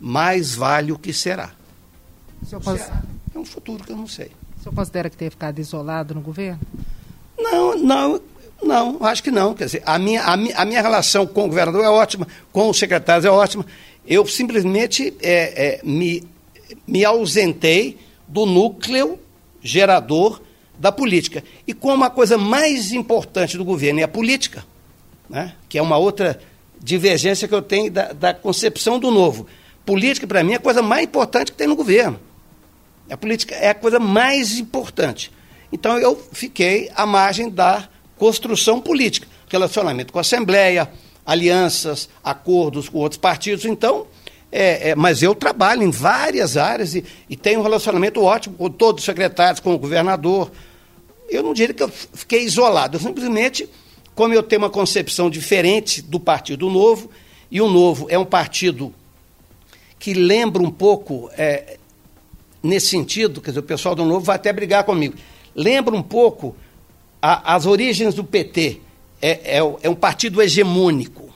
mais 0.01 0.57
vale 0.57 0.91
o 0.91 0.99
que 0.99 1.13
será. 1.13 1.53
O 2.51 2.61
cons... 2.61 2.81
será. 2.81 3.01
É 3.33 3.39
um 3.39 3.45
futuro 3.45 3.85
que 3.85 3.93
eu 3.93 3.97
não 3.97 4.09
sei. 4.09 4.33
O 4.59 4.63
senhor 4.65 4.75
considera 4.75 5.09
que 5.09 5.17
ter 5.17 5.31
ficado 5.31 5.61
isolado 5.61 6.17
no 6.17 6.21
governo? 6.21 6.59
Não, 7.39 7.79
não, 7.79 8.21
não, 8.61 8.99
acho 9.05 9.23
que 9.23 9.31
não. 9.31 9.55
Quer 9.55 9.67
dizer, 9.67 9.83
a 9.87 10.01
minha, 10.01 10.25
a 10.25 10.37
minha, 10.37 10.57
a 10.57 10.65
minha 10.65 10.83
relação 10.83 11.29
com 11.29 11.45
o 11.45 11.49
governador 11.49 11.85
é 11.85 11.89
ótima, 11.89 12.27
com 12.51 12.69
os 12.69 12.77
secretários 12.77 13.25
é 13.25 13.31
ótima. 13.31 13.65
Eu 14.09 14.27
simplesmente 14.27 15.13
é, 15.21 15.67
é, 15.67 15.81
me, 15.85 16.27
me 16.87 17.05
ausentei 17.05 17.99
do 18.27 18.47
núcleo 18.47 19.21
gerador 19.61 20.41
da 20.79 20.91
política. 20.91 21.45
E 21.67 21.75
como 21.75 22.05
a 22.05 22.11
coisa 22.11 22.39
mais 22.39 22.93
importante 22.93 23.59
do 23.59 23.65
governo 23.65 24.01
é 24.01 24.05
a 24.05 24.09
política, 24.09 24.65
né? 25.29 25.55
que 25.69 25.77
é 25.77 25.83
uma 25.83 25.99
outra 25.99 26.41
divergência 26.81 27.47
que 27.47 27.55
eu 27.55 27.61
tenho 27.61 27.91
da, 27.91 28.13
da 28.15 28.33
concepção 28.33 28.99
do 28.99 29.11
novo. 29.11 29.47
Política, 29.85 30.27
para 30.27 30.43
mim, 30.43 30.53
é 30.53 30.57
a 30.57 30.61
coisa 30.61 30.81
mais 30.81 31.05
importante 31.05 31.53
que 31.53 31.59
tem 31.59 31.67
no 31.67 31.77
governo. 31.77 32.19
A 33.11 33.17
política 33.17 33.55
é 33.57 33.69
a 33.69 33.75
coisa 33.75 33.99
mais 33.99 34.59
importante. 34.59 35.31
Então, 35.71 35.99
eu 35.99 36.17
fiquei 36.33 36.91
à 36.95 37.05
margem 37.05 37.51
da 37.51 37.89
construção 38.17 38.81
política, 38.81 39.27
relacionamento 39.49 40.13
com 40.13 40.19
a 40.19 40.23
Assembleia, 40.23 40.91
alianças, 41.29 42.09
acordos 42.25 42.89
com 42.89 42.97
outros 42.97 43.19
partidos. 43.19 43.67
Então, 43.67 44.07
é, 44.51 44.91
é, 44.91 44.95
mas 44.95 45.23
eu 45.23 45.35
trabalho 45.35 45.83
em 45.83 45.91
várias 45.91 46.57
áreas 46.57 46.95
e, 46.95 47.05
e, 47.29 47.37
tenho 47.37 47.61
um 47.61 47.63
relacionamento 47.63 48.23
ótimo 48.23 48.57
com 48.57 48.71
todos 48.71 49.03
os 49.03 49.05
secretários, 49.05 49.61
com 49.61 49.75
o 49.75 49.79
governador, 49.79 50.51
eu 51.29 51.43
não 51.43 51.53
diria 51.53 51.75
que 51.75 51.83
eu 51.83 51.91
fiquei 51.91 52.45
isolado, 52.45 52.97
eu 52.97 53.01
simplesmente, 53.01 53.69
como 54.15 54.33
eu 54.33 54.43
tenho 54.43 54.63
uma 54.63 54.71
concepção 54.71 55.29
diferente 55.29 56.01
do 56.01 56.19
Partido 56.19 56.71
Novo, 56.71 57.11
e 57.51 57.61
o 57.61 57.69
Novo 57.69 58.07
é 58.09 58.19
um 58.19 58.25
partido 58.25 58.95
que 59.99 60.15
lembra 60.15 60.63
um 60.63 60.71
pouco, 60.71 61.29
é, 61.37 61.77
nesse 62.63 62.87
sentido, 62.87 63.43
quer 63.43 63.51
dizer, 63.51 63.61
o 63.61 63.65
pessoal 63.65 63.95
do 63.95 64.07
Novo 64.07 64.25
vai 64.25 64.37
até 64.37 64.51
brigar 64.51 64.83
comigo, 64.85 65.15
lembra 65.55 65.95
um 65.95 66.03
pouco 66.03 66.57
a, 67.21 67.55
as 67.55 67.67
origens 67.67 68.15
do 68.15 68.25
PT, 68.25 68.81
é, 69.21 69.57
é, 69.57 69.77
é, 69.83 69.89
um 69.91 69.95
partido 69.95 70.41
hegemônico. 70.41 71.33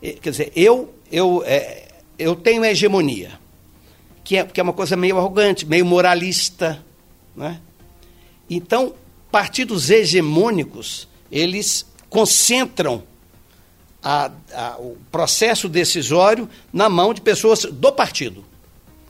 Quer 0.00 0.30
dizer, 0.30 0.52
eu, 0.54 0.94
eu, 1.10 1.42
é, 1.46 1.88
eu 2.18 2.36
tenho 2.36 2.64
hegemonia, 2.64 3.38
que 4.22 4.36
é, 4.36 4.44
que 4.44 4.60
é 4.60 4.62
uma 4.62 4.72
coisa 4.72 4.96
meio 4.96 5.18
arrogante, 5.18 5.66
meio 5.66 5.84
moralista. 5.84 6.84
Né? 7.34 7.60
Então, 8.48 8.94
partidos 9.30 9.90
hegemônicos, 9.90 11.08
eles 11.30 11.86
concentram 12.08 13.02
a, 14.02 14.30
a, 14.52 14.76
o 14.78 14.96
processo 15.10 15.68
decisório 15.68 16.48
na 16.72 16.88
mão 16.88 17.12
de 17.12 17.20
pessoas 17.20 17.64
do 17.64 17.90
partido. 17.92 18.44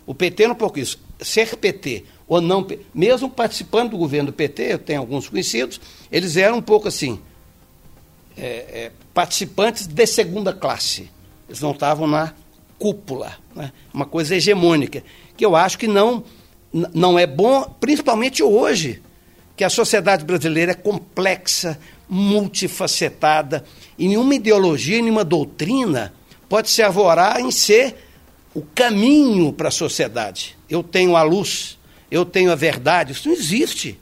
O 0.07 0.15
PT 0.15 0.49
não 0.49 0.55
pouco 0.55 0.79
isso. 0.79 0.99
Ser 1.21 1.57
PT 1.57 2.05
ou 2.29 2.41
não, 2.41 2.67
mesmo 2.95 3.29
participando 3.31 3.91
do 3.91 3.99
governo 3.99 4.31
do 4.31 4.33
PT, 4.33 4.73
eu 4.73 4.79
tenho 4.79 5.01
alguns 5.01 5.29
conhecidos, 5.29 5.81
eles 6.11 6.37
eram 6.37 6.59
um 6.59 6.63
pouco 6.63 6.89
assim, 6.89 7.21
é, 8.37 8.47
é, 8.47 8.93
participantes 9.15 9.87
de 9.87 10.07
segunda 10.07 10.53
classe. 10.53 11.11
Eles 11.49 11.61
não 11.61 11.71
estavam 11.71 12.07
na 12.07 12.35
cúpula, 12.79 13.37
né? 13.55 13.73
uma 13.93 14.05
coisa 14.05 14.37
hegemônica, 14.37 15.03
que 15.37 15.45
eu 15.45 15.57
acho 15.57 15.79
que 15.79 15.89
não, 15.89 16.25
não 16.73 17.19
é 17.19 17.27
bom, 17.27 17.63
principalmente 17.81 18.43
hoje, 18.43 19.03
que 19.57 19.65
a 19.65 19.71
sociedade 19.71 20.25
brasileira 20.25 20.73
é 20.73 20.75
complexa, 20.75 21.79
multifacetada, 22.09 23.65
e 23.99 24.07
nenhuma 24.07 24.35
ideologia, 24.35 25.01
nenhuma 25.01 25.25
doutrina 25.25 26.13
pode 26.49 26.69
se 26.69 26.83
arvorar 26.83 27.41
em 27.41 27.51
ser 27.51 27.97
o 28.55 28.63
caminho 28.63 29.53
para 29.53 29.69
a 29.69 29.73
sociedade. 29.73 30.57
Eu 30.69 30.83
tenho 30.83 31.17
a 31.17 31.23
luz, 31.23 31.79
eu 32.11 32.25
tenho 32.25 32.53
a 32.53 32.55
verdade, 32.55 33.13
isso 33.13 33.29
não 33.29 33.35
existe. 33.35 33.99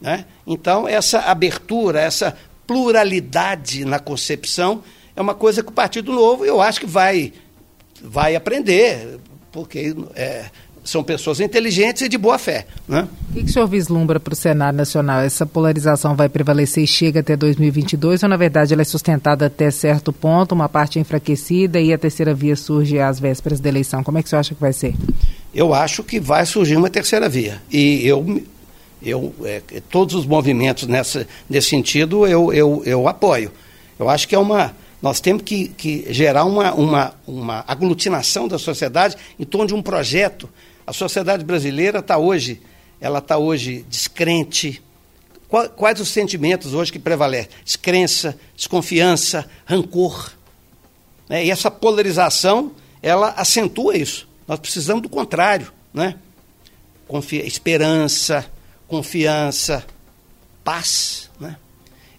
Né? 0.00 0.24
Então, 0.46 0.88
essa 0.88 1.20
abertura, 1.20 2.00
essa 2.00 2.36
pluralidade 2.70 3.84
na 3.84 3.98
concepção 3.98 4.80
é 5.16 5.20
uma 5.20 5.34
coisa 5.34 5.60
que 5.60 5.70
o 5.70 5.72
Partido 5.72 6.12
Novo, 6.12 6.44
eu 6.44 6.60
acho 6.60 6.78
que 6.78 6.86
vai, 6.86 7.32
vai 8.00 8.36
aprender, 8.36 9.18
porque 9.50 9.92
é, 10.14 10.44
são 10.84 11.02
pessoas 11.02 11.40
inteligentes 11.40 12.02
e 12.02 12.08
de 12.08 12.16
boa 12.16 12.38
fé. 12.38 12.68
Né? 12.86 13.08
O 13.28 13.32
que, 13.32 13.42
que 13.42 13.50
o 13.50 13.52
senhor 13.52 13.66
vislumbra 13.66 14.20
para 14.20 14.32
o 14.32 14.36
Senado 14.36 14.76
Nacional? 14.76 15.18
Essa 15.18 15.44
polarização 15.44 16.14
vai 16.14 16.28
prevalecer 16.28 16.84
e 16.84 16.86
chega 16.86 17.18
até 17.18 17.34
2022 17.34 18.22
ou, 18.22 18.28
na 18.28 18.36
verdade, 18.36 18.72
ela 18.72 18.82
é 18.82 18.84
sustentada 18.84 19.46
até 19.46 19.68
certo 19.72 20.12
ponto, 20.12 20.52
uma 20.52 20.68
parte 20.68 21.00
enfraquecida 21.00 21.80
e 21.80 21.92
a 21.92 21.98
terceira 21.98 22.32
via 22.32 22.54
surge 22.54 23.00
às 23.00 23.18
vésperas 23.18 23.58
da 23.58 23.68
eleição? 23.68 24.04
Como 24.04 24.16
é 24.16 24.22
que 24.22 24.28
o 24.28 24.30
senhor 24.30 24.40
acha 24.40 24.54
que 24.54 24.60
vai 24.60 24.72
ser? 24.72 24.94
Eu 25.52 25.74
acho 25.74 26.04
que 26.04 26.20
vai 26.20 26.46
surgir 26.46 26.76
uma 26.76 26.88
terceira 26.88 27.28
via. 27.28 27.60
E 27.68 28.06
eu, 28.06 28.40
eu 29.02 29.34
é, 29.44 29.62
todos 29.90 30.14
os 30.14 30.26
movimentos 30.26 30.86
nessa, 30.86 31.26
nesse 31.48 31.68
sentido 31.68 32.26
eu, 32.26 32.52
eu, 32.52 32.82
eu 32.84 33.08
apoio. 33.08 33.50
Eu 33.98 34.08
acho 34.08 34.26
que 34.26 34.34
é 34.34 34.38
uma 34.38 34.74
nós 35.02 35.18
temos 35.18 35.42
que, 35.42 35.68
que, 35.68 36.12
gerar 36.12 36.44
uma, 36.44 36.74
uma, 36.74 37.14
uma 37.26 37.64
aglutinação 37.66 38.46
da 38.46 38.58
sociedade 38.58 39.16
em 39.38 39.44
torno 39.44 39.66
de 39.66 39.74
um 39.74 39.80
projeto 39.80 40.46
a 40.90 40.92
sociedade 40.92 41.44
brasileira 41.44 42.00
está 42.00 42.18
hoje, 42.18 42.60
ela 43.00 43.20
está 43.20 43.38
hoje 43.38 43.86
descrente. 43.88 44.82
Quais 45.48 46.00
os 46.00 46.08
sentimentos 46.08 46.74
hoje 46.74 46.90
que 46.90 46.98
prevalecem? 46.98 47.48
Descrença, 47.64 48.36
desconfiança, 48.56 49.48
rancor. 49.64 50.32
Né? 51.28 51.44
E 51.44 51.50
essa 51.52 51.70
polarização, 51.70 52.72
ela 53.00 53.28
acentua 53.36 53.96
isso. 53.96 54.28
Nós 54.48 54.58
precisamos 54.58 55.00
do 55.00 55.08
contrário, 55.08 55.72
né? 55.94 56.16
Confia 57.06 57.46
esperança, 57.46 58.44
confiança, 58.90 59.86
paz, 60.64 61.30
né? 61.40 61.56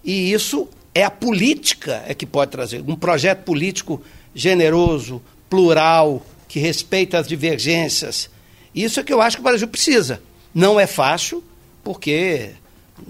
E 0.03 0.31
isso 0.31 0.67
é 0.95 1.03
a 1.03 1.11
política 1.11 2.01
é 2.07 2.13
que 2.13 2.25
pode 2.25 2.49
trazer 2.49 2.81
um 2.87 2.95
projeto 2.95 3.43
político 3.43 4.01
generoso, 4.33 5.21
plural, 5.49 6.25
que 6.47 6.59
respeita 6.59 7.19
as 7.19 7.27
divergências, 7.27 8.29
isso 8.73 8.99
é 8.99 9.03
que 9.03 9.11
eu 9.11 9.21
acho 9.21 9.37
que 9.37 9.41
o 9.41 9.43
Brasil 9.43 9.67
precisa. 9.67 10.21
Não 10.53 10.79
é 10.79 10.87
fácil, 10.87 11.43
porque 11.83 12.51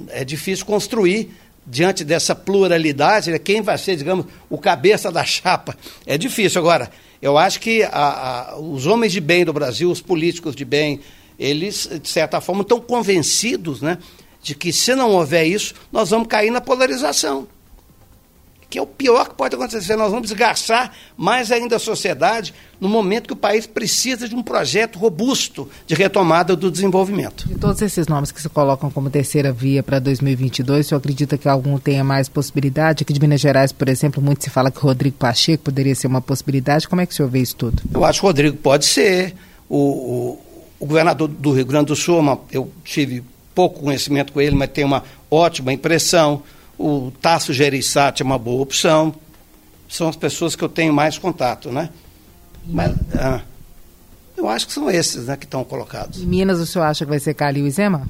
é 0.10 0.26
difícil 0.26 0.65
construir 0.65 1.32
diante 1.65 2.04
dessa 2.04 2.34
pluralidade, 2.34 3.30
né? 3.30 3.38
quem 3.38 3.62
vai 3.62 3.78
ser, 3.78 3.95
digamos, 3.95 4.26
o 4.50 4.58
cabeça 4.58 5.12
da 5.12 5.24
chapa. 5.24 5.78
É 6.06 6.17
difícil. 6.17 6.60
Agora, 6.60 6.89
eu 7.21 7.38
acho 7.38 7.60
que 7.60 7.84
a, 7.84 7.89
a, 7.91 8.60
os 8.60 8.88
homens 8.88 9.12
de 9.12 9.21
bem 9.21 9.45
do 9.45 9.54
Brasil, 9.54 9.91
os 9.91 10.02
políticos 10.02 10.56
de 10.56 10.65
bem, 10.65 11.00
eles, 11.42 11.90
de 12.02 12.08
certa 12.08 12.40
forma, 12.40 12.62
estão 12.62 12.80
convencidos 12.80 13.82
né, 13.82 13.98
de 14.44 14.54
que 14.54 14.72
se 14.72 14.94
não 14.94 15.10
houver 15.12 15.46
isso, 15.46 15.74
nós 15.92 16.12
vamos 16.12 16.28
cair 16.28 16.52
na 16.52 16.62
polarização 16.62 17.48
que 18.72 18.80
é 18.80 18.82
o 18.82 18.88
pior 18.88 19.28
que 19.28 19.36
pode 19.36 19.54
acontecer. 19.54 19.98
Nós 19.98 20.12
vamos 20.12 20.30
desgastar 20.30 20.94
mais 21.18 21.52
ainda 21.52 21.76
a 21.76 21.80
sociedade 21.80 22.54
no 22.80 22.88
momento 22.88 23.28
que 23.28 23.34
o 23.34 23.36
país 23.36 23.68
precisa 23.68 24.30
de 24.30 24.34
um 24.34 24.42
projeto 24.42 24.98
robusto 24.98 25.68
de 25.86 25.94
retomada 25.94 26.56
do 26.56 26.72
desenvolvimento. 26.72 27.50
De 27.50 27.56
todos 27.56 27.82
esses 27.82 28.08
nomes 28.08 28.32
que 28.32 28.42
se 28.42 28.48
colocam 28.48 28.90
como 28.90 29.10
terceira 29.10 29.52
via 29.52 29.84
para 29.84 30.00
2022, 30.00 30.86
o 30.86 30.90
senhor 30.90 31.00
acredita 31.00 31.38
que 31.38 31.50
algum 31.50 31.78
tenha 31.78 32.02
mais 32.02 32.30
possibilidade? 32.30 33.04
Aqui 33.04 33.12
de 33.12 33.20
Minas 33.20 33.42
Gerais, 33.42 33.74
por 33.74 33.90
exemplo, 33.90 34.24
muito 34.24 34.42
se 34.42 34.50
fala 34.50 34.72
que 34.72 34.80
Rodrigo 34.80 35.18
Pacheco 35.18 35.66
poderia 35.66 35.94
ser 35.94 36.08
uma 36.08 36.22
possibilidade. 36.22 36.88
Como 36.88 37.02
é 37.02 37.06
que 37.06 37.12
o 37.12 37.16
senhor 37.16 37.28
vê 37.28 37.40
isso 37.40 37.58
tudo? 37.58 37.84
Eu 37.94 38.06
acho 38.06 38.22
que 38.22 38.26
o 38.26 38.30
Rodrigo 38.30 38.56
pode 38.56 38.86
ser. 38.86 39.36
O, 39.68 39.78
o, 39.78 40.40
o 40.82 40.86
governador 40.88 41.28
do 41.28 41.52
Rio 41.52 41.65
Grande 41.65 41.86
do 41.86 41.96
Sul, 41.96 42.41
eu 42.52 42.72
tive 42.84 43.24
pouco 43.54 43.82
conhecimento 43.82 44.34
com 44.34 44.41
ele, 44.41 44.56
mas 44.56 44.72
tem 44.72 44.84
uma 44.84 45.04
ótima 45.30 45.72
impressão. 45.72 46.41
O 46.76 47.12
Tasso 47.22 47.54
Gereissati 47.54 48.24
é 48.24 48.26
uma 48.26 48.39
boa 48.39 48.63
opção. 48.63 49.13
São 49.88 50.10
as 50.10 50.15
pessoas 50.15 50.56
que 50.56 50.63
eu 50.63 50.70
tenho 50.70 50.91
mais 50.91 51.20
contato, 51.20 51.72
né? 51.72 51.91
Mas, 52.65 52.96
ah, 53.13 53.41
eu 54.36 54.50
acho 54.50 54.65
que 54.65 54.74
são 54.74 54.89
esses 54.89 55.28
né, 55.28 55.38
que 55.38 55.46
estão 55.46 55.63
colocados. 55.63 56.20
Em 56.20 56.26
Minas, 56.26 56.60
o 56.60 56.65
senhor 56.65 56.86
acha 56.86 57.06
que 57.06 57.10
vai 57.10 57.20
ser 57.20 57.36
Calil 57.36 57.67
e 57.67 57.70
Zema? 57.72 58.10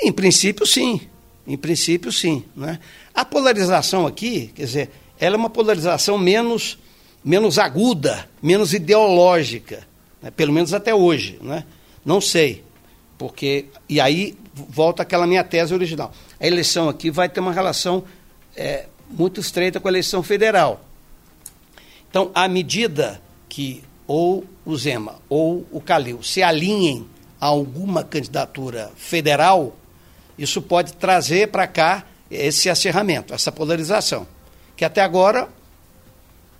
Em 0.00 0.12
princípio, 0.12 0.64
sim. 0.64 1.00
Em 1.44 1.56
princípio, 1.56 2.12
sim. 2.12 2.44
Né? 2.54 2.78
A 3.12 3.24
polarização 3.24 4.06
aqui, 4.06 4.52
quer 4.54 4.66
dizer, 4.66 4.90
ela 5.18 5.34
é 5.34 5.38
uma 5.38 5.50
polarização 5.50 6.16
menos, 6.16 6.78
menos 7.24 7.58
aguda, 7.58 8.28
menos 8.40 8.72
ideológica, 8.72 9.82
né? 10.22 10.30
pelo 10.30 10.52
menos 10.52 10.72
até 10.72 10.94
hoje. 10.94 11.40
Né? 11.42 11.64
Não 12.04 12.20
sei. 12.20 12.64
Porque, 13.16 13.66
e 13.88 14.00
aí 14.00 14.36
volta 14.54 15.02
aquela 15.02 15.26
minha 15.26 15.44
tese 15.44 15.72
original 15.72 16.12
a 16.44 16.46
eleição 16.46 16.90
aqui 16.90 17.10
vai 17.10 17.26
ter 17.26 17.40
uma 17.40 17.52
relação 17.52 18.04
é, 18.54 18.86
muito 19.08 19.40
estreita 19.40 19.80
com 19.80 19.88
a 19.88 19.90
eleição 19.90 20.22
federal. 20.22 20.84
Então, 22.10 22.30
à 22.34 22.46
medida 22.46 23.20
que 23.48 23.82
ou 24.06 24.44
o 24.62 24.76
Zema 24.76 25.16
ou 25.26 25.66
o 25.72 25.80
Calil 25.80 26.22
se 26.22 26.42
alinhem 26.42 27.06
a 27.40 27.46
alguma 27.46 28.04
candidatura 28.04 28.92
federal, 28.94 29.74
isso 30.36 30.60
pode 30.60 30.92
trazer 30.92 31.48
para 31.48 31.66
cá 31.66 32.04
esse 32.30 32.68
acerramento, 32.68 33.32
essa 33.32 33.50
polarização, 33.50 34.26
que 34.76 34.84
até 34.84 35.00
agora 35.00 35.48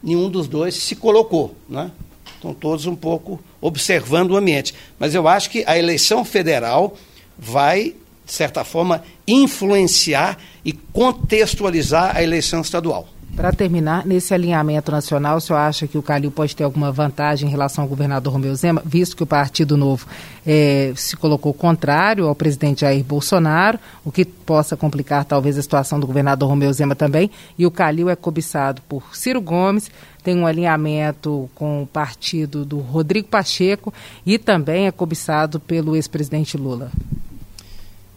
nenhum 0.03 0.31
dos 0.31 0.49
dois 0.49 0.75
se 0.75 0.97
colocou, 0.97 1.55
né? 1.69 1.91
Estão 2.37 2.55
todos 2.55 2.87
um 2.87 2.97
pouco 2.97 3.39
observando 3.67 4.33
o 4.33 4.37
ambiente. 4.37 4.75
Mas 4.99 5.15
eu 5.15 5.27
acho 5.27 5.49
que 5.51 5.65
a 5.67 5.79
eleição 5.79 6.25
federal 6.25 6.97
vai 7.39 7.95
de 8.25 8.33
certa 8.33 8.65
forma, 8.65 9.05
influenciar 9.27 10.39
e 10.65 10.73
contextualizar 10.73 12.17
a 12.17 12.23
eleição 12.23 12.61
estadual. 12.63 13.09
Para 13.37 13.53
terminar, 13.53 14.07
nesse 14.07 14.33
alinhamento 14.33 14.93
nacional, 14.93 15.39
o 15.39 15.41
senhor 15.41 15.59
acha 15.59 15.89
que 15.89 15.99
o 15.99 16.03
Calil 16.03 16.31
pode 16.31 16.55
ter 16.55 16.63
alguma 16.63 16.93
vantagem 16.93 17.49
em 17.49 17.51
relação 17.51 17.83
ao 17.83 17.89
governador 17.89 18.33
Romeu 18.33 18.55
Zema, 18.55 18.81
visto 18.85 19.17
que 19.17 19.25
o 19.25 19.27
Partido 19.27 19.77
Novo 19.77 20.07
é, 20.47 20.93
se 20.95 21.17
colocou 21.17 21.53
contrário 21.53 22.29
ao 22.29 22.35
presidente 22.35 22.83
Jair 22.83 23.03
Bolsonaro, 23.03 23.79
o 24.05 24.13
que 24.13 24.25
possa 24.25 24.77
complicar 24.77 25.25
talvez 25.25 25.59
a 25.59 25.63
situação 25.63 25.99
do 25.99 26.07
governador 26.07 26.49
Romeu 26.49 26.73
Zema 26.73 26.95
também, 26.95 27.29
e 27.59 27.67
o 27.67 27.73
Calil 27.73 28.09
é 28.09 28.15
cobiçado 28.15 28.81
por 28.89 29.17
Ciro 29.17 29.41
Gomes, 29.41 29.91
tem 30.23 30.37
um 30.37 30.47
alinhamento 30.47 31.51
com 31.57 31.83
o 31.83 31.87
partido 31.87 32.65
do 32.65 32.79
Rodrigo 32.79 33.29
Pacheco 33.29 33.93
e 34.25 34.39
também 34.39 34.87
é 34.87 34.93
cobiçado 34.93 35.59
pelo 35.59 35.97
ex-presidente 35.97 36.57
Lula. 36.57 36.91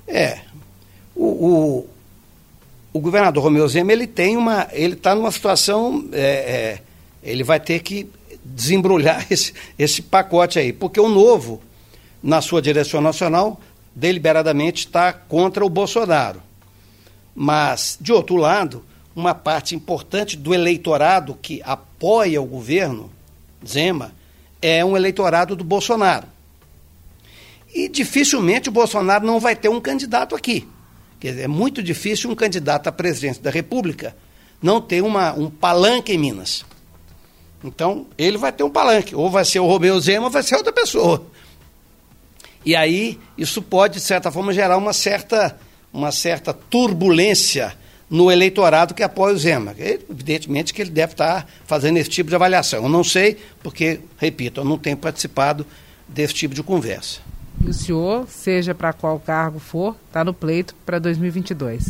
É. 0.07 0.39
O, 1.15 1.25
o, 1.25 1.87
o 2.93 2.99
governador 2.99 3.43
Romeu 3.43 3.67
Zema, 3.67 3.91
ele 3.91 4.07
tem 4.07 4.37
uma. 4.37 4.67
ele 4.71 4.93
está 4.93 5.13
numa 5.13 5.31
situação. 5.31 6.07
É, 6.11 6.21
é, 6.21 6.81
ele 7.23 7.43
vai 7.43 7.59
ter 7.59 7.79
que 7.81 8.09
desembrulhar 8.43 9.25
esse, 9.31 9.53
esse 9.77 10.01
pacote 10.01 10.57
aí. 10.59 10.71
Porque 10.71 10.99
o 10.99 11.09
novo, 11.09 11.61
na 12.21 12.41
sua 12.41 12.61
direção 12.61 13.01
nacional, 13.01 13.59
deliberadamente 13.95 14.85
está 14.85 15.11
contra 15.11 15.65
o 15.65 15.69
Bolsonaro. 15.69 16.41
Mas, 17.35 17.97
de 17.99 18.11
outro 18.11 18.35
lado, 18.35 18.83
uma 19.15 19.33
parte 19.33 19.75
importante 19.75 20.37
do 20.37 20.53
eleitorado 20.53 21.37
que 21.41 21.61
apoia 21.63 22.41
o 22.41 22.45
governo, 22.45 23.11
Zema, 23.67 24.11
é 24.61 24.83
um 24.83 24.95
eleitorado 24.95 25.55
do 25.55 25.63
Bolsonaro. 25.63 26.27
E 27.73 27.89
dificilmente 27.89 28.69
o 28.69 28.71
Bolsonaro 28.71 29.25
não 29.25 29.39
vai 29.39 29.55
ter 29.55 29.69
um 29.69 29.81
candidato 29.81 30.35
aqui. 30.35 30.67
É 31.23 31.47
muito 31.47 31.81
difícil 31.81 32.29
um 32.29 32.35
candidato 32.35 32.87
à 32.87 32.91
presidência 32.91 33.41
da 33.41 33.49
República 33.49 34.15
não 34.61 34.81
ter 34.81 35.01
uma, 35.01 35.33
um 35.33 35.49
palanque 35.49 36.13
em 36.13 36.17
Minas. 36.17 36.65
Então, 37.63 38.05
ele 38.17 38.37
vai 38.37 38.51
ter 38.51 38.63
um 38.63 38.69
palanque. 38.69 39.15
Ou 39.15 39.29
vai 39.29 39.45
ser 39.45 39.59
o 39.59 39.65
Romeu 39.65 39.99
Zema 39.99 40.25
ou 40.25 40.31
vai 40.31 40.43
ser 40.43 40.55
outra 40.55 40.71
pessoa. 40.71 41.25
E 42.65 42.75
aí, 42.75 43.19
isso 43.37 43.61
pode, 43.61 43.95
de 43.95 44.01
certa 44.01 44.31
forma, 44.31 44.53
gerar 44.53 44.77
uma 44.77 44.93
certa, 44.93 45.57
uma 45.91 46.11
certa 46.11 46.53
turbulência 46.53 47.75
no 48.09 48.31
eleitorado 48.31 48.93
que 48.93 49.03
apoia 49.03 49.33
o 49.33 49.37
Zema. 49.37 49.75
Evidentemente 49.77 50.73
que 50.73 50.81
ele 50.81 50.91
deve 50.91 51.13
estar 51.13 51.47
fazendo 51.65 51.97
esse 51.97 52.09
tipo 52.09 52.29
de 52.29 52.35
avaliação. 52.35 52.83
Eu 52.83 52.89
não 52.89 53.03
sei, 53.03 53.37
porque, 53.63 53.99
repito, 54.17 54.61
eu 54.61 54.65
não 54.65 54.77
tenho 54.77 54.97
participado 54.97 55.65
desse 56.07 56.33
tipo 56.33 56.53
de 56.53 56.63
conversa. 56.63 57.19
E 57.63 57.69
o 57.69 57.73
senhor, 57.73 58.27
seja 58.29 58.75
para 58.75 58.93
qual 58.93 59.19
cargo 59.19 59.59
for, 59.59 59.95
está 60.07 60.23
no 60.23 60.33
pleito 60.33 60.75
para 60.85 60.99
2022? 60.99 61.89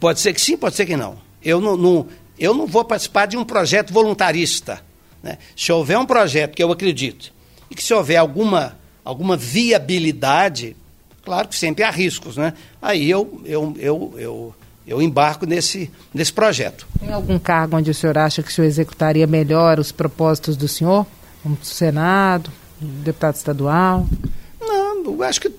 Pode 0.00 0.20
ser 0.20 0.32
que 0.32 0.40
sim, 0.40 0.56
pode 0.56 0.76
ser 0.76 0.86
que 0.86 0.96
não. 0.96 1.16
Eu 1.42 1.60
não, 1.60 1.76
não, 1.76 2.06
eu 2.38 2.54
não 2.54 2.66
vou 2.66 2.84
participar 2.84 3.26
de 3.26 3.36
um 3.36 3.44
projeto 3.44 3.92
voluntarista. 3.92 4.80
Né? 5.22 5.38
Se 5.56 5.70
houver 5.72 5.98
um 5.98 6.06
projeto 6.06 6.54
que 6.54 6.62
eu 6.62 6.70
acredito 6.70 7.32
e 7.70 7.74
que 7.74 7.82
se 7.82 7.92
houver 7.92 8.16
alguma, 8.16 8.76
alguma 9.04 9.36
viabilidade, 9.36 10.76
claro 11.24 11.48
que 11.48 11.56
sempre 11.56 11.84
há 11.84 11.90
riscos, 11.90 12.36
né? 12.36 12.54
aí 12.80 13.08
eu, 13.08 13.40
eu, 13.44 13.74
eu, 13.78 14.14
eu, 14.16 14.54
eu 14.86 15.02
embarco 15.02 15.46
nesse, 15.46 15.90
nesse 16.12 16.32
projeto. 16.32 16.86
Tem 16.98 17.12
algum 17.12 17.38
cargo 17.38 17.76
onde 17.76 17.90
o 17.90 17.94
senhor 17.94 18.16
acha 18.18 18.42
que 18.42 18.50
o 18.50 18.52
senhor 18.52 18.66
executaria 18.66 19.26
melhor 19.26 19.78
os 19.78 19.92
propósitos 19.92 20.56
do 20.56 20.68
senhor? 20.68 21.06
Como 21.42 21.58
Senado, 21.62 22.50
deputado 22.80 23.34
estadual? 23.34 24.06
Eu 25.12 25.22
acho 25.22 25.40
que 25.40 25.50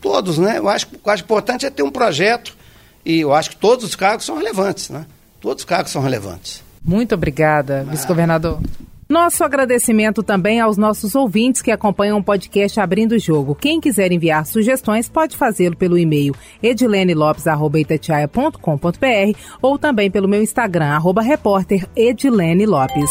todos, 0.00 0.38
né? 0.38 0.58
Eu 0.58 0.68
acho 0.68 0.86
que 0.86 0.96
o 0.96 1.14
importante 1.14 1.66
é 1.66 1.70
ter 1.70 1.82
um 1.82 1.90
projeto 1.90 2.56
e 3.04 3.20
eu 3.20 3.32
acho 3.32 3.50
que 3.50 3.56
todos 3.56 3.84
os 3.84 3.94
cargos 3.94 4.24
são 4.24 4.36
relevantes, 4.36 4.90
né? 4.90 5.06
Todos 5.40 5.62
os 5.62 5.64
cargos 5.64 5.92
são 5.92 6.02
relevantes. 6.02 6.62
Muito 6.84 7.14
obrigada, 7.14 7.84
ah. 7.86 7.90
vice-governador. 7.90 8.60
Nosso 9.08 9.44
agradecimento 9.44 10.20
também 10.20 10.60
aos 10.60 10.76
nossos 10.76 11.14
ouvintes 11.14 11.62
que 11.62 11.70
acompanham 11.70 12.18
o 12.18 12.24
podcast 12.24 12.80
Abrindo 12.80 13.12
o 13.12 13.18
Jogo. 13.18 13.54
Quem 13.54 13.80
quiser 13.80 14.10
enviar 14.10 14.44
sugestões 14.44 15.08
pode 15.08 15.36
fazê-lo 15.36 15.76
pelo 15.76 15.96
e-mail 15.96 16.34
edilenelopes.com.br 16.60 19.38
ou 19.62 19.78
também 19.78 20.10
pelo 20.10 20.26
meu 20.26 20.42
Instagram, 20.42 20.86
arroba 20.86 21.22
repórter 21.22 21.86
Edilene 21.94 22.66
Lopes. 22.66 23.10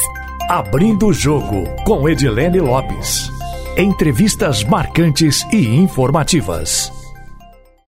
Abrindo 0.50 1.08
o 1.08 1.14
Jogo 1.14 1.64
com 1.86 2.10
Edilene 2.10 2.60
Lopes. 2.60 3.30
Entrevistas 3.78 4.64
marcantes 4.64 5.46
e 5.52 5.58
informativas. 5.76 6.95